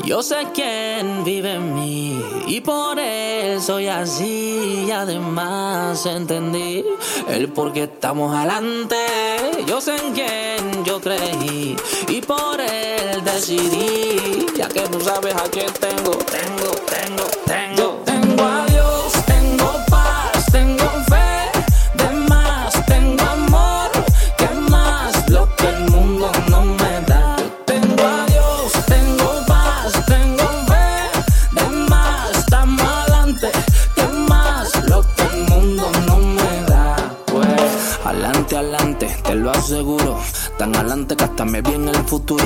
Yo 0.05 0.23
sé 0.23 0.49
quién 0.55 1.23
vive 1.23 1.53
en 1.53 1.75
mí 1.75 2.21
y 2.47 2.61
por 2.63 2.99
él 2.99 3.61
soy 3.61 3.89
así. 3.89 4.87
Y 4.87 4.91
además 4.91 6.07
entendí 6.07 6.83
el 7.29 7.49
por 7.49 7.73
qué 7.73 7.85
estamos 7.85 8.35
adelante. 8.35 8.97
Yo 9.67 9.81
sé 9.81 9.97
en 9.97 10.13
quién 10.15 10.85
yo 10.85 11.01
creí 11.01 11.77
y 12.09 12.21
por 12.23 12.59
él 12.61 13.23
decidí. 13.23 14.47
Ya 14.57 14.69
que 14.69 14.89
no 14.89 14.99
sabes 15.01 15.35
a 15.35 15.45
quién 15.51 15.73
tengo, 15.75 16.13
tengo, 16.13 16.71
tengo, 16.87 17.25
tengo. 17.47 18.03
Tengo 18.05 18.33
tengo 18.47 18.72
Tan 40.63 40.77
adelante 40.77 41.17
que 41.17 41.25
hasta 41.25 41.45
me 41.45 41.61
vi 41.61 41.75
en 41.75 41.89
el 41.89 42.05
futuro. 42.05 42.45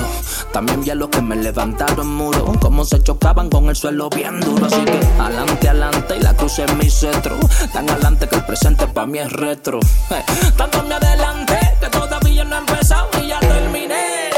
También 0.50 0.82
vi 0.82 0.88
a 0.88 0.94
los 0.94 1.10
que 1.10 1.20
me 1.20 1.36
levantaron 1.36 2.08
muro. 2.08 2.50
Como 2.62 2.82
se 2.86 3.02
chocaban 3.02 3.50
con 3.50 3.68
el 3.68 3.76
suelo 3.76 4.08
bien 4.08 4.40
duro. 4.40 4.64
Así 4.64 4.82
que 4.86 5.06
adelante, 5.20 5.68
adelante 5.68 6.16
y 6.16 6.20
la 6.22 6.32
cruz 6.34 6.58
es 6.60 6.74
mi 6.76 6.88
cetro. 6.88 7.36
Tan 7.74 7.90
adelante 7.90 8.26
que 8.26 8.36
el 8.36 8.44
presente 8.46 8.86
para 8.86 9.06
mí 9.06 9.18
es 9.18 9.30
retro. 9.30 9.80
Eh, 10.08 10.24
Tanto 10.56 10.82
me 10.84 10.94
adelante 10.94 11.58
que 11.78 11.88
todavía 11.90 12.42
no 12.44 12.56
he 12.56 12.58
empezado 12.60 13.06
y 13.22 13.28
ya 13.28 13.38
terminé. 13.38 14.30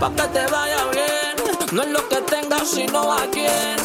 Pa' 0.00 0.10
que 0.10 0.22
te 0.22 0.44
vaya 0.50 0.84
bien. 0.90 1.70
No 1.70 1.82
es 1.82 1.88
lo 1.88 2.08
que 2.08 2.16
tengas, 2.16 2.68
sino 2.68 3.12
a 3.12 3.20
quién. 3.30 3.76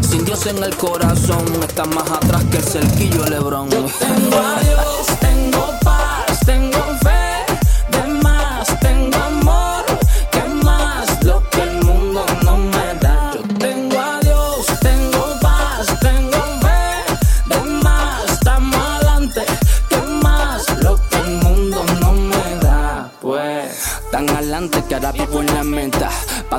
Sin 0.00 0.24
Dios 0.24 0.46
en 0.46 0.64
el 0.64 0.74
corazón, 0.76 1.44
está 1.62 1.84
más 1.84 2.10
atrás 2.10 2.42
que 2.50 2.56
el 2.56 2.64
cerquillo 2.64 3.22
Lebrón. 3.26 3.68
Yo 3.68 3.84
tengo 3.98 4.38
a 4.38 4.60
Dios, 4.60 5.18
tengo 5.20 5.74
paz, 5.84 6.05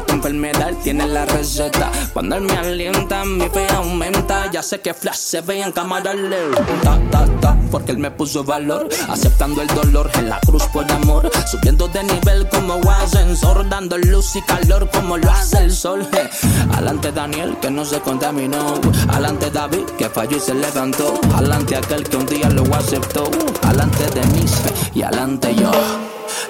Tu 0.05 0.13
enfermedad 0.13 0.73
tiene 0.83 1.07
la 1.07 1.25
receta. 1.25 1.91
Cuando 2.13 2.35
él 2.35 2.43
me 2.43 2.53
alienta, 2.53 3.25
mi 3.25 3.49
fe 3.49 3.67
aumenta. 3.73 4.49
Ya 4.51 4.61
sé 4.61 4.79
que 4.81 4.93
Flash 4.93 5.17
se 5.17 5.41
ve 5.41 5.61
en 5.61 5.71
cámara 5.71 6.13
lenta. 6.13 6.99
Ta, 7.11 7.25
ta, 7.41 7.57
porque 7.71 7.91
él 7.91 7.97
me 7.97 8.11
puso 8.11 8.43
valor. 8.43 8.87
Aceptando 9.09 9.61
el 9.61 9.67
dolor 9.69 10.09
en 10.15 10.29
la 10.29 10.39
cruz 10.41 10.63
por 10.73 10.89
amor. 10.91 11.29
Subiendo 11.49 11.87
de 11.87 12.03
nivel 12.03 12.47
como 12.49 12.79
ascensor. 12.89 13.67
Dando 13.69 13.97
luz 13.97 14.35
y 14.35 14.41
calor 14.41 14.89
como 14.91 15.17
lo 15.17 15.31
hace 15.31 15.57
el 15.59 15.71
sol. 15.71 16.07
Je. 16.11 16.29
Alante 16.75 17.11
Daniel 17.11 17.57
que 17.61 17.71
no 17.71 17.83
se 17.85 17.99
contaminó. 17.99 18.75
Alante 19.09 19.49
David 19.49 19.85
que 19.97 20.09
falló 20.09 20.37
y 20.37 20.39
se 20.39 20.53
levantó. 20.53 21.19
Alante 21.35 21.75
aquel 21.75 22.03
que 22.07 22.17
un 22.17 22.25
día 22.25 22.49
lo 22.49 22.63
aceptó. 22.75 23.29
Alante 23.63 24.05
Denise 24.13 24.73
y 24.93 25.01
alante 25.01 25.55
yo. 25.55 25.71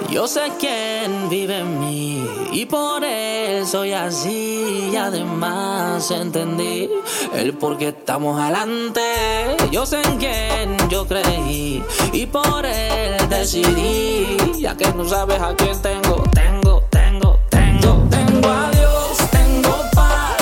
Yo 0.09 0.27
sé 0.27 0.51
quién 0.59 1.29
vive 1.29 1.59
en 1.59 1.79
mí 1.79 2.27
y 2.51 2.65
por 2.65 3.03
él 3.03 3.65
soy 3.65 3.93
así. 3.93 4.89
Y 4.91 4.95
además 4.95 6.09
entendí 6.11 6.89
el 7.33 7.53
por 7.53 7.77
qué 7.77 7.89
estamos 7.89 8.39
adelante. 8.39 9.01
Yo 9.71 9.85
sé 9.85 10.01
en 10.01 10.17
quién 10.17 10.89
yo 10.89 11.05
creí 11.07 11.83
y 12.13 12.25
por 12.25 12.65
él 12.65 13.29
decidí. 13.29 14.37
Ya 14.59 14.75
que 14.75 14.91
no 14.93 15.07
sabes 15.07 15.41
a 15.41 15.55
quién 15.55 15.79
tengo, 15.81 16.23
tengo, 16.33 16.83
tengo, 16.89 17.39
tengo. 17.49 18.07
Tengo 18.09 18.49
a 18.49 18.69
Dios, 18.71 19.17
tengo 19.31 19.75
paz, 19.93 20.36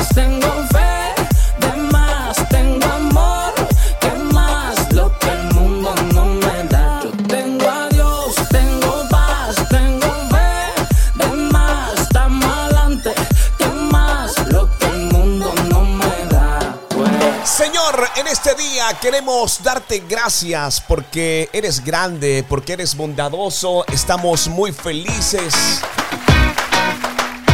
queremos 18.94 19.64
darte 19.64 20.04
gracias 20.08 20.80
porque 20.80 21.50
eres 21.54 21.84
grande, 21.84 22.46
porque 22.48 22.74
eres 22.74 22.96
bondadoso. 22.96 23.84
Estamos 23.92 24.48
muy 24.48 24.72
felices 24.72 25.82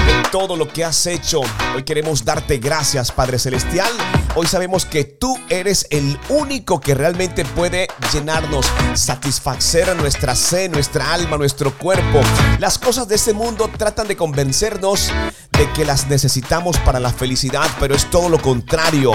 de 0.05 0.29
todo 0.29 0.57
lo 0.57 0.67
que 0.67 0.84
has 0.84 1.05
hecho. 1.05 1.41
Hoy 1.73 1.84
queremos 1.84 2.25
darte 2.25 2.57
gracias, 2.57 3.11
Padre 3.11 3.39
Celestial. 3.39 3.91
Hoy 4.36 4.45
sabemos 4.45 4.86
que 4.86 5.05
tú 5.05 5.38
eres 5.49 5.88
el 5.89 6.19
único 6.29 6.82
que 6.82 6.95
realmente 6.95 7.45
puede 7.45 7.88
llenarnos, 8.11 8.65
satisfacer 8.95 9.95
nuestra 9.95 10.36
sed, 10.36 10.69
nuestra 10.69 11.13
alma, 11.13 11.38
nuestro 11.38 11.77
cuerpo. 11.77 12.19
Las 12.59 12.77
cosas 12.77 13.07
de 13.07 13.15
este 13.15 13.34
mundo 13.34 13.69
tratan 13.77 14.07
de 14.07 14.17
convencernos 14.17 15.11
de 15.51 15.71
que 15.71 15.86
las 15.86 16.07
necesitamos 16.07 16.77
para 16.79 16.99
la 16.99 17.13
felicidad, 17.13 17.69
pero 17.79 17.95
es 17.95 18.09
todo 18.09 18.27
lo 18.27 18.41
contrario. 18.41 19.13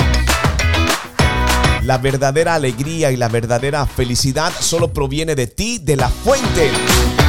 La 1.86 1.98
verdadera 1.98 2.56
alegría 2.56 3.12
y 3.12 3.16
la 3.16 3.28
verdadera 3.28 3.86
felicidad 3.86 4.52
solo 4.58 4.92
proviene 4.92 5.36
de 5.36 5.46
ti, 5.46 5.78
de 5.78 5.94
la 5.94 6.08
fuente 6.08 6.72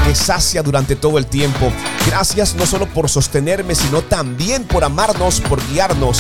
que 0.04 0.16
sacia 0.16 0.64
durante 0.64 0.96
todo 0.96 1.20
el 1.20 1.28
tiempo. 1.28 1.72
Gracias 2.08 2.56
no 2.56 2.66
solo 2.66 2.88
por 2.88 3.08
sostenerme, 3.08 3.76
sino 3.76 4.02
también 4.02 4.64
por 4.64 4.84
amarnos, 4.84 5.42
por 5.42 5.62
guiarnos. 5.70 6.18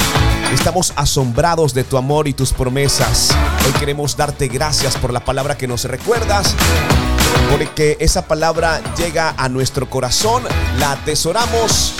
Estamos 0.53 0.93
asombrados 0.95 1.73
de 1.73 1.83
tu 1.83 1.97
amor 1.97 2.27
y 2.27 2.33
tus 2.33 2.53
promesas. 2.53 3.35
Hoy 3.65 3.71
queremos 3.79 4.15
darte 4.15 4.49
gracias 4.49 4.97
por 4.97 5.11
la 5.11 5.25
palabra 5.25 5.57
que 5.57 5.67
nos 5.67 5.85
recuerdas. 5.85 6.53
Porque 7.49 7.97
esa 7.99 8.27
palabra 8.27 8.81
llega 8.95 9.33
a 9.35 9.49
nuestro 9.49 9.89
corazón, 9.89 10.43
la 10.77 10.91
atesoramos 10.91 11.95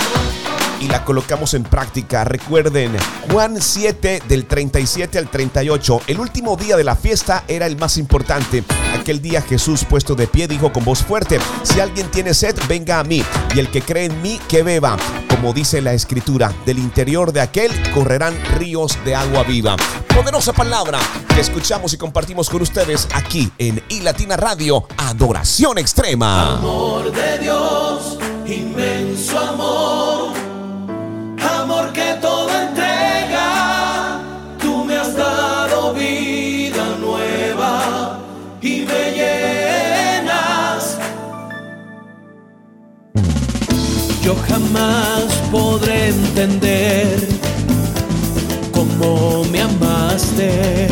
y 0.79 0.87
la 0.87 1.03
colocamos 1.03 1.53
en 1.53 1.63
práctica. 1.63 2.23
Recuerden, 2.23 2.95
Juan 3.31 3.61
7 3.61 4.23
del 4.27 4.45
37 4.45 5.17
al 5.17 5.29
38, 5.29 6.01
el 6.07 6.19
último 6.19 6.55
día 6.55 6.77
de 6.77 6.83
la 6.83 6.95
fiesta 6.95 7.43
era 7.47 7.65
el 7.65 7.77
más 7.77 7.97
importante. 7.97 8.63
Aquel 8.99 9.21
día 9.21 9.41
Jesús 9.41 9.85
puesto 9.85 10.15
de 10.15 10.27
pie 10.27 10.47
dijo 10.47 10.71
con 10.73 10.83
voz 10.83 11.03
fuerte, 11.03 11.39
si 11.63 11.79
alguien 11.79 12.09
tiene 12.11 12.33
sed, 12.33 12.55
venga 12.67 12.99
a 12.99 13.03
mí, 13.03 13.23
y 13.55 13.59
el 13.59 13.69
que 13.69 13.81
cree 13.81 14.05
en 14.05 14.21
mí, 14.21 14.39
que 14.47 14.63
beba. 14.63 14.97
Como 15.29 15.53
dice 15.53 15.81
la 15.81 15.93
escritura, 15.93 16.53
del 16.65 16.79
interior 16.79 17.31
de 17.31 17.41
aquel 17.41 17.71
correrán 17.91 18.35
ríos 18.57 18.97
de 19.05 19.15
agua 19.15 19.43
viva. 19.43 19.75
Poderosa 20.13 20.51
palabra 20.51 20.99
que 21.33 21.41
escuchamos 21.41 21.93
y 21.93 21.97
compartimos 21.97 22.49
con 22.49 22.61
ustedes 22.63 23.07
aquí 23.13 23.51
en 23.59 23.83
iLatina 23.89 24.35
Radio, 24.35 24.87
Adoración 24.97 25.77
Extrema. 25.77 26.55
Amor 26.55 27.11
de 27.11 27.37
Dios, 27.37 28.17
inmenso 28.47 29.37
amor, 29.37 30.33
llenas. 39.17 40.97
Yo 44.23 44.35
jamás 44.47 45.23
podré 45.51 46.09
entender 46.09 47.27
cómo 48.71 49.43
me 49.51 49.61
amaste, 49.61 50.87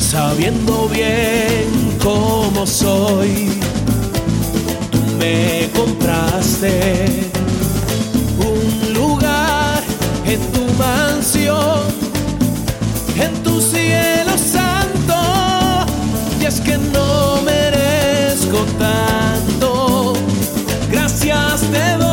sabiendo 0.00 0.88
bien 0.88 1.68
cómo 2.02 2.66
soy 2.66 3.60
tú 4.90 4.98
me 5.18 5.68
compraste 5.74 7.06
un 8.38 8.94
lugar 8.94 9.82
en 10.26 10.40
tu 10.52 10.64
mansión, 10.78 11.82
en 13.16 13.32
tu 13.42 13.60
cielo 13.60 14.21
que 16.60 16.76
no 16.76 17.40
merezco 17.42 18.64
tanto. 18.78 20.12
Gracias 20.90 21.62
te 21.70 21.96
doy, 21.98 22.11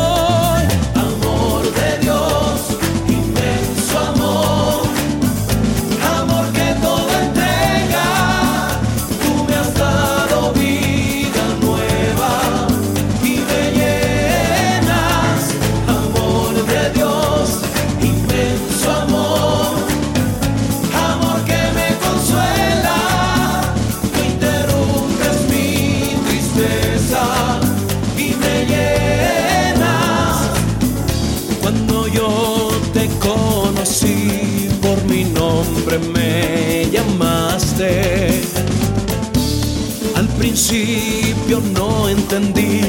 entendí, 42.32 42.80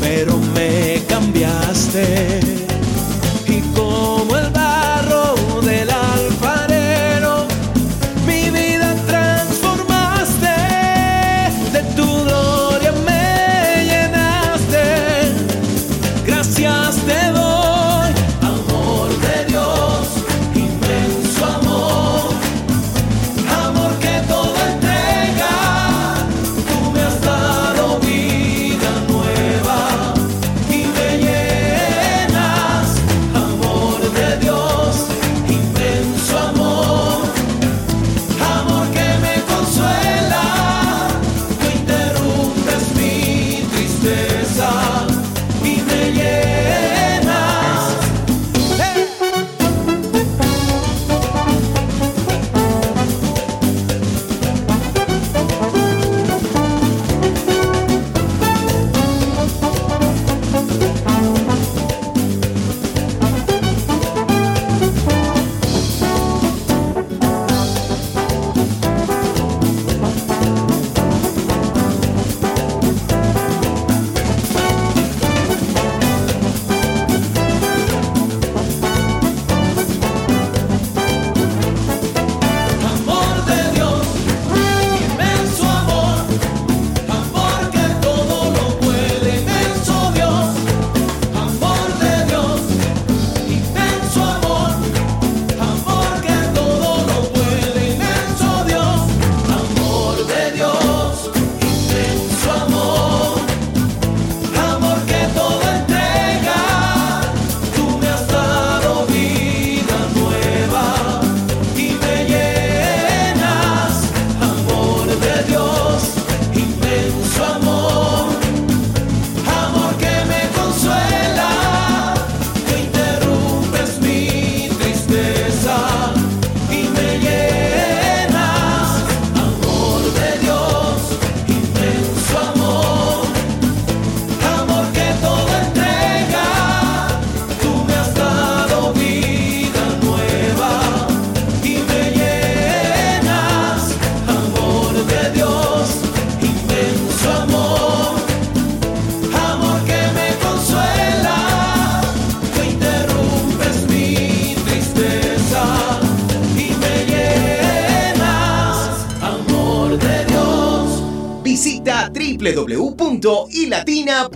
pero 0.00 0.38
me 0.54 1.02
cambiaste. 1.08 2.39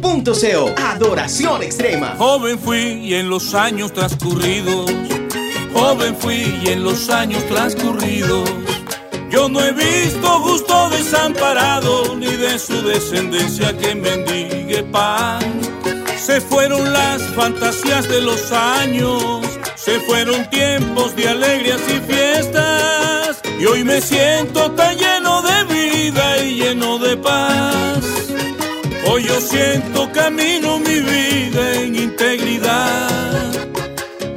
www.ilatina.co. 0.01 0.75
Adoración 0.77 1.63
extrema. 1.63 2.15
Joven 2.19 2.59
fui 2.59 2.79
y 2.79 3.15
en 3.15 3.29
los 3.29 3.55
años 3.55 3.93
transcurridos, 3.93 4.91
joven 5.73 6.17
fui 6.17 6.61
y 6.63 6.69
en 6.69 6.85
los 6.85 7.09
años 7.11 7.45
transcurridos, 7.47 8.49
yo 9.31 9.49
no 9.49 9.61
he 9.61 9.73
visto 9.73 10.29
justo 10.41 10.91
desamparado 10.91 12.15
ni 12.17 12.27
de 12.37 12.59
su 12.59 12.83
descendencia 12.83 13.77
que 13.77 13.95
mendigue 13.95 14.83
pan. 14.85 15.43
Se 16.17 16.41
fueron 16.41 16.93
las 16.93 17.23
fantasías 17.35 18.09
de 18.09 18.21
los 18.21 18.51
años, 18.53 19.43
se 19.75 20.01
fueron 20.01 20.49
tiempos 20.51 21.15
de 21.17 21.29
alegrías 21.29 21.81
y 21.89 22.01
fiestas. 22.13 23.43
Y 23.59 23.67
hoy 23.67 23.85
me 23.85 24.01
siento 24.01 24.71
tan 24.73 24.97
lleno 24.97 25.43
de 25.43 25.65
vida 25.65 26.39
y 26.39 26.55
lleno 26.57 26.99
de 26.99 27.17
paz. 27.17 28.05
Hoy 29.07 29.25
yo 29.25 29.41
siento 29.41 29.84
camino 30.13 30.79
mi 30.79 31.01
vida 31.01 31.75
en 31.75 31.97
integridad. 31.97 33.53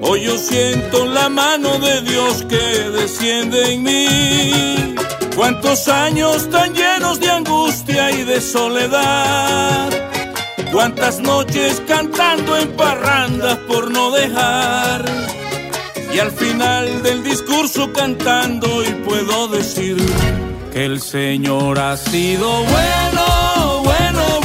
Hoy 0.01 0.23
yo 0.23 0.37
siento 0.37 1.05
la 1.05 1.29
mano 1.29 1.79
de 1.79 2.01
Dios 2.01 2.43
que 2.47 2.89
desciende 2.91 3.73
en 3.73 3.83
mí. 3.83 4.95
Cuántos 5.35 5.87
años 5.87 6.49
tan 6.49 6.73
llenos 6.73 7.19
de 7.19 7.29
angustia 7.29 8.11
y 8.11 8.23
de 8.23 8.41
soledad. 8.41 9.89
Cuántas 10.71 11.19
noches 11.19 11.81
cantando 11.87 12.57
en 12.57 12.69
parrandas 12.73 13.57
por 13.67 13.91
no 13.91 14.11
dejar. 14.11 15.05
Y 16.13 16.19
al 16.19 16.31
final 16.31 17.03
del 17.03 17.23
discurso 17.23 17.91
cantando 17.93 18.83
y 18.83 18.91
puedo 19.05 19.47
decir 19.49 19.97
que 20.71 20.85
el 20.85 21.01
Señor 21.01 21.79
ha 21.79 21.95
sido 21.97 22.47
bueno, 22.63 23.81
bueno, 23.83 24.36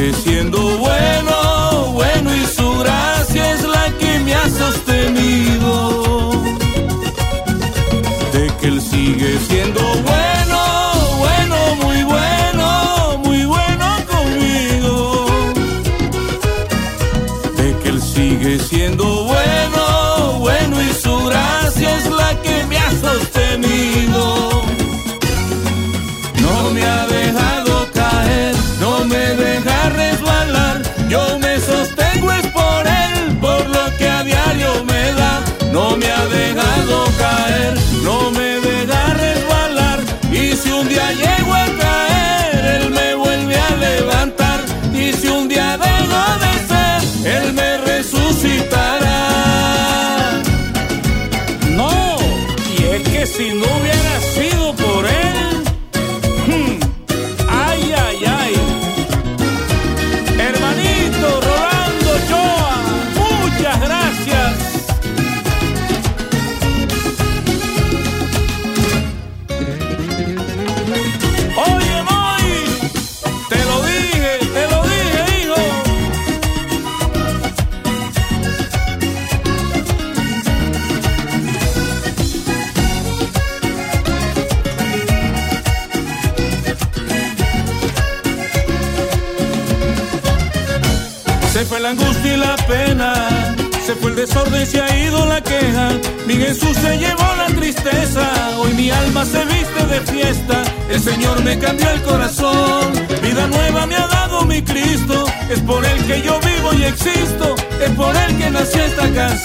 sigue 0.00 0.14
siendo 0.14 0.58
bueno, 0.78 1.92
bueno 1.92 2.34
y 2.34 2.46
su 2.46 2.78
gracia 2.78 3.52
es 3.52 3.62
la 3.64 3.92
que 3.98 4.18
me 4.20 4.34
ha 4.34 4.48
sostenido. 4.48 6.30
De 8.32 8.50
que 8.58 8.66
Él 8.68 8.80
sigue 8.80 9.38
siendo 9.40 9.59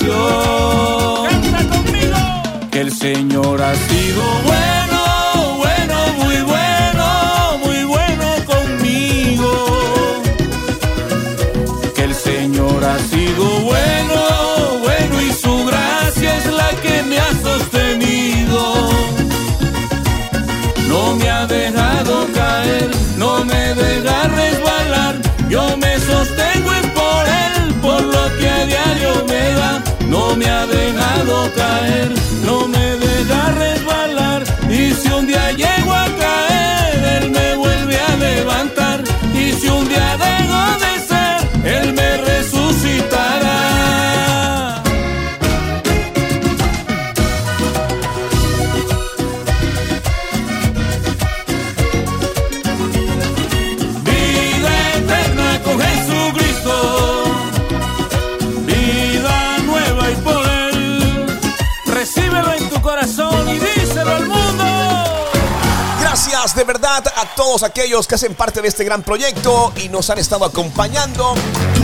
canción. 0.06 1.26
Canta 1.30 1.76
conmigo. 1.76 2.70
Que 2.72 2.82
el 2.82 2.92
Señor 2.92 3.62
ha 3.62 3.74
sido 3.76 4.22
bueno, 4.46 4.75
caer, 31.56 32.35
verdad 66.66 67.04
a 67.16 67.36
todos 67.36 67.64
aquellos 67.64 68.08
que 68.08 68.16
hacen 68.16 68.34
parte 68.34 68.62
de 68.62 68.68
este 68.68 68.84
gran 68.84 69.04
proyecto 69.04 69.72
y 69.84 69.90
nos 69.90 70.10
han 70.10 70.18
estado 70.18 70.46
acompañando. 70.46 71.34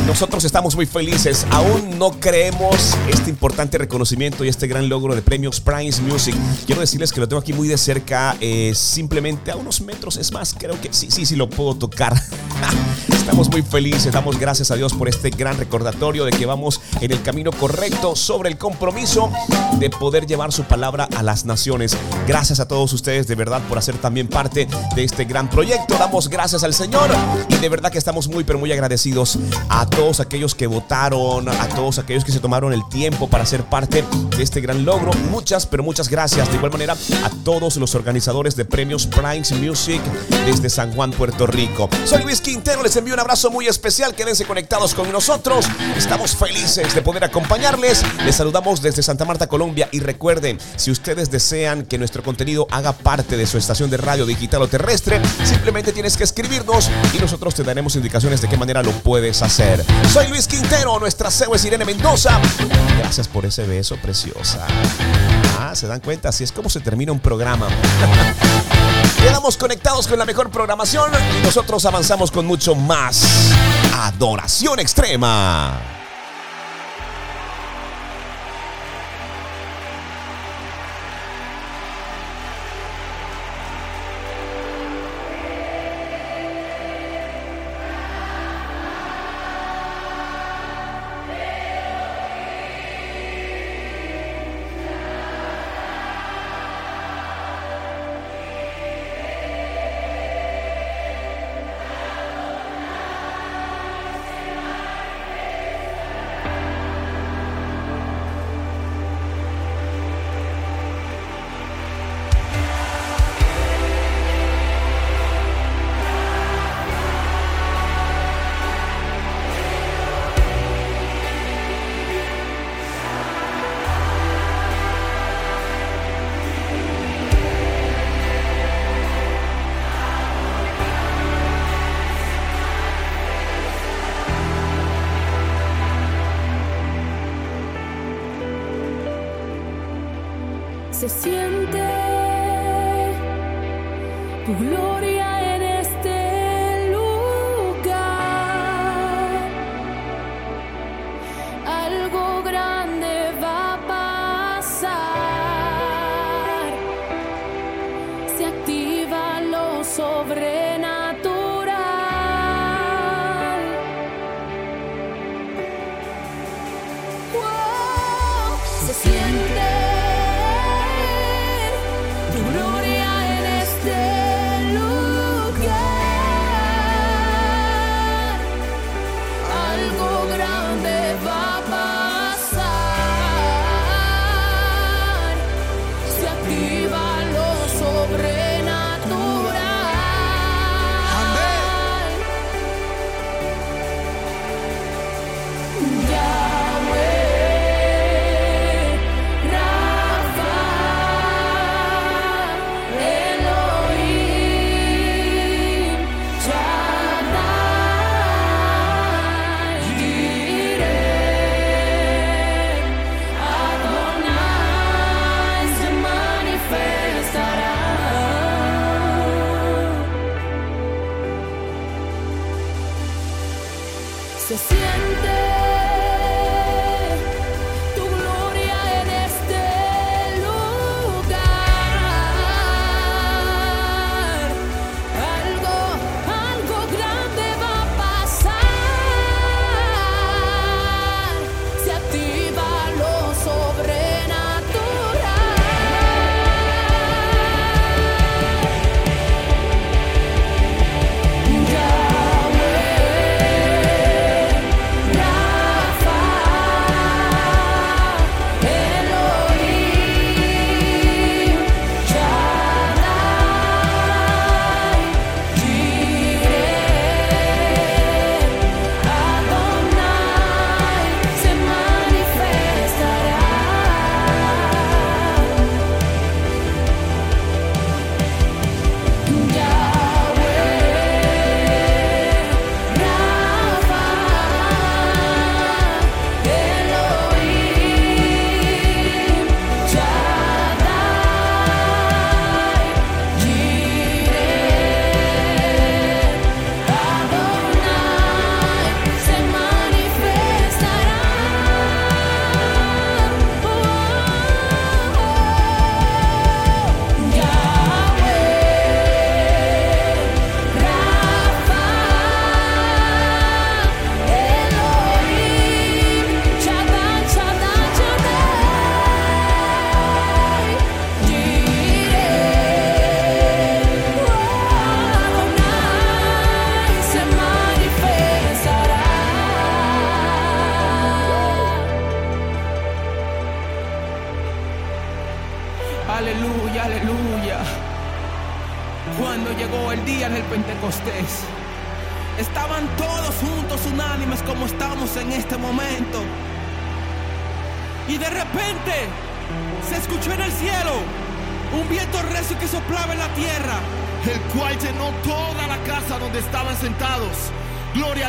Nosotros 0.07 0.43
estamos 0.43 0.75
muy 0.75 0.85
felices. 0.85 1.45
Aún 1.51 1.97
no 1.97 2.11
creemos 2.19 2.95
este 3.07 3.29
importante 3.29 3.77
reconocimiento 3.77 4.43
y 4.43 4.49
este 4.49 4.67
gran 4.67 4.89
logro 4.89 5.15
de 5.15 5.21
premios 5.21 5.59
Prize 5.59 6.01
Music. 6.01 6.35
Quiero 6.65 6.81
decirles 6.81 7.11
que 7.11 7.19
lo 7.19 7.27
tengo 7.27 7.39
aquí 7.39 7.53
muy 7.53 7.67
de 7.67 7.77
cerca, 7.77 8.35
eh, 8.41 8.73
simplemente 8.75 9.51
a 9.51 9.55
unos 9.55 9.81
metros. 9.81 10.17
Es 10.17 10.31
más, 10.31 10.55
creo 10.57 10.79
que 10.81 10.91
sí, 10.91 11.11
sí, 11.11 11.25
sí 11.25 11.35
lo 11.35 11.49
puedo 11.49 11.75
tocar. 11.75 12.13
Estamos 13.11 13.49
muy 13.49 13.61
felices, 13.61 14.11
damos 14.11 14.39
gracias 14.39 14.71
a 14.71 14.75
Dios 14.75 14.93
por 14.93 15.07
este 15.07 15.29
gran 15.29 15.57
recordatorio 15.57 16.25
de 16.25 16.31
que 16.31 16.45
vamos 16.45 16.81
en 16.99 17.11
el 17.11 17.21
camino 17.21 17.51
correcto 17.51 18.15
sobre 18.15 18.49
el 18.49 18.57
compromiso 18.57 19.31
de 19.79 19.89
poder 19.89 20.25
llevar 20.25 20.51
su 20.51 20.63
palabra 20.63 21.07
a 21.15 21.23
las 21.23 21.45
naciones. 21.45 21.95
Gracias 22.27 22.59
a 22.59 22.67
todos 22.67 22.91
ustedes 22.93 23.27
de 23.27 23.35
verdad 23.35 23.61
por 23.69 23.77
hacer 23.77 23.97
también 23.97 24.27
parte 24.27 24.67
de 24.95 25.03
este 25.03 25.25
gran 25.25 25.49
proyecto. 25.49 25.95
Damos 25.97 26.29
gracias 26.29 26.63
al 26.63 26.73
Señor 26.73 27.09
y 27.47 27.55
de 27.55 27.69
verdad 27.69 27.91
que 27.91 27.97
estamos 27.97 28.27
muy 28.27 28.43
pero 28.43 28.59
muy 28.59 28.71
agradecidos 28.71 29.37
a 29.69 29.85
todos 29.85 30.19
aquellos 30.19 30.55
que 30.55 30.67
votaron, 30.67 31.47
a 31.47 31.67
todos 31.69 31.99
aquellos 31.99 32.25
que 32.25 32.31
se 32.31 32.39
tomaron 32.39 32.73
el 32.73 32.87
tiempo 32.89 33.27
para 33.27 33.45
ser 33.45 33.63
parte 33.63 34.03
de 34.35 34.43
este 34.43 34.61
gran 34.61 34.83
logro. 34.83 35.11
Muchas 35.29 35.65
pero 35.65 35.83
muchas 35.83 36.09
gracias. 36.09 36.49
De 36.49 36.55
igual 36.55 36.71
manera 36.71 36.93
a 37.23 37.29
todos 37.43 37.77
los 37.77 37.95
organizadores 37.95 38.55
de 38.55 38.65
premios 38.65 39.07
Primes 39.07 39.51
Music 39.53 40.01
desde 40.45 40.69
San 40.69 40.91
Juan, 40.93 41.11
Puerto 41.11 41.47
Rico. 41.47 41.89
Soy 42.05 42.23
Luis 42.23 42.41
Quintero, 42.51 42.83
les 42.83 42.93
envío 42.97 43.13
un 43.13 43.19
abrazo 43.21 43.49
muy 43.49 43.67
especial. 43.67 44.13
Quédense 44.13 44.43
conectados 44.43 44.93
con 44.93 45.09
nosotros. 45.09 45.65
Estamos 45.95 46.35
felices 46.35 46.93
de 46.93 47.01
poder 47.01 47.23
acompañarles. 47.23 48.03
Les 48.25 48.35
saludamos 48.35 48.81
desde 48.81 49.01
Santa 49.01 49.23
Marta, 49.23 49.47
Colombia. 49.47 49.87
Y 49.93 50.01
recuerden, 50.01 50.57
si 50.75 50.91
ustedes 50.91 51.31
desean 51.31 51.83
que 51.83 51.97
nuestro 51.97 52.23
contenido 52.23 52.67
haga 52.69 52.91
parte 52.91 53.37
de 53.37 53.47
su 53.47 53.57
estación 53.57 53.89
de 53.89 53.95
radio 53.95 54.25
digital 54.25 54.63
o 54.63 54.67
terrestre, 54.67 55.21
simplemente 55.45 55.93
tienes 55.93 56.17
que 56.17 56.25
escribirnos 56.25 56.89
y 57.13 57.19
nosotros 57.19 57.55
te 57.55 57.63
daremos 57.63 57.95
indicaciones 57.95 58.41
de 58.41 58.49
qué 58.49 58.57
manera 58.57 58.83
lo 58.83 58.91
puedes 58.91 59.41
hacer. 59.41 59.85
Soy 60.11 60.27
Luis 60.27 60.45
Quintero, 60.45 60.99
nuestra 60.99 61.31
CEO 61.31 61.55
es 61.55 61.63
Irene 61.63 61.85
Mendoza. 61.85 62.37
Gracias 62.99 63.29
por 63.29 63.45
ese 63.45 63.65
beso, 63.65 63.95
preciosa. 63.95 64.67
Ah, 65.57 65.73
se 65.73 65.87
dan 65.87 66.01
cuenta, 66.01 66.27
así 66.27 66.43
es 66.43 66.51
como 66.51 66.69
se 66.69 66.81
termina 66.81 67.13
un 67.13 67.21
programa. 67.21 67.69
Quedamos 69.21 69.55
conectados 69.55 70.07
con 70.07 70.17
la 70.17 70.25
mejor 70.25 70.49
programación 70.49 71.11
y 71.39 71.45
nosotros 71.45 71.85
avanzamos 71.85 72.31
con 72.31 72.45
mucho 72.45 72.75
más. 72.75 73.53
Adoración 73.93 74.79
extrema. 74.79 76.00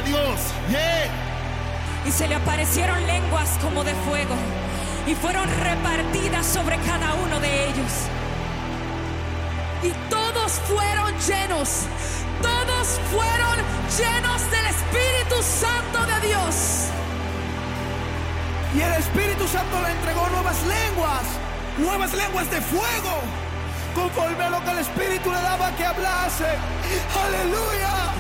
Dios. 0.03 0.41
Y 2.07 2.11
se 2.11 2.29
le 2.29 2.35
aparecieron 2.35 3.07
lenguas 3.07 3.49
como 3.63 3.85
de 3.85 3.95
fuego 3.95 4.35
y 5.07 5.15
fueron 5.15 5.49
repartidas 5.61 6.47
sobre 6.47 6.77
cada 6.79 7.15
uno 7.15 7.39
de 7.41 7.69
ellos. 7.69 7.93
Y 9.83 9.91
todos 10.09 10.53
fueron 10.69 11.13
llenos, 11.19 11.87
todos 12.41 13.01
fueron 13.11 13.57
llenos 13.99 14.51
del 14.51 14.67
Espíritu 14.67 15.43
Santo 15.43 16.07
de 16.07 16.29
Dios. 16.29 16.89
Y 18.75 18.81
el 18.81 18.93
Espíritu 18.95 19.47
Santo 19.49 19.81
le 19.83 19.91
entregó 19.91 20.27
nuevas 20.29 20.57
lenguas, 20.67 21.25
nuevas 21.79 22.15
lenguas 22.15 22.51
de 22.51 22.61
fuego, 22.61 23.21
conforme 23.95 24.45
a 24.45 24.51
lo 24.51 24.65
que 24.65 24.71
el 24.71 24.79
Espíritu 24.79 25.31
le 25.31 25.43
daba 25.43 25.71
que 25.77 25.85
hablase. 25.85 26.57
Aleluya. 27.27 28.13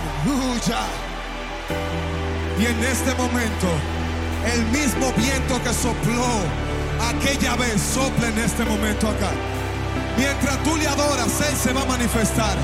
Y 2.62 2.64
en 2.64 2.84
este 2.84 3.12
momento, 3.16 3.66
el 4.54 4.64
mismo 4.66 5.12
viento 5.14 5.60
que 5.64 5.74
sopló 5.74 6.30
aquella 7.10 7.56
vez 7.56 7.82
sopla 7.82 8.28
en 8.28 8.38
este 8.38 8.64
momento 8.64 9.08
acá. 9.08 9.30
Mientras 10.16 10.62
tú 10.62 10.76
le 10.76 10.86
adoras, 10.86 11.26
Él 11.40 11.56
se 11.56 11.72
va 11.72 11.82
a 11.82 11.86
manifestar. 11.86 12.56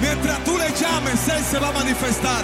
Mientras 0.00 0.42
tú 0.44 0.56
le 0.56 0.70
llames, 0.72 1.28
Él 1.28 1.44
se 1.44 1.58
va 1.58 1.68
a 1.68 1.72
manifestar. 1.72 2.42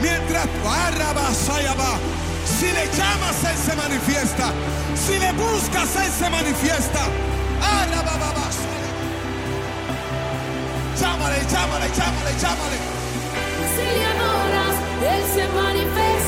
Mientras 0.00 0.46
va. 0.64 1.98
Si 2.46 2.66
le 2.66 2.86
llamas, 2.96 3.42
Él 3.42 3.58
se 3.66 3.74
manifiesta. 3.74 4.52
Si 4.94 5.18
le 5.18 5.32
buscas, 5.32 5.96
Él 5.96 6.12
se 6.16 6.30
manifiesta. 6.30 7.08
Llámale, 11.00 11.38
llámale, 11.50 11.88
llámale, 11.90 12.32
llámale. 12.40 12.78
Si 13.74 13.82
le 13.98 14.04
adoras, 14.06 14.76
Él 15.02 15.22
se 15.34 15.48
manifestará. 15.48 16.25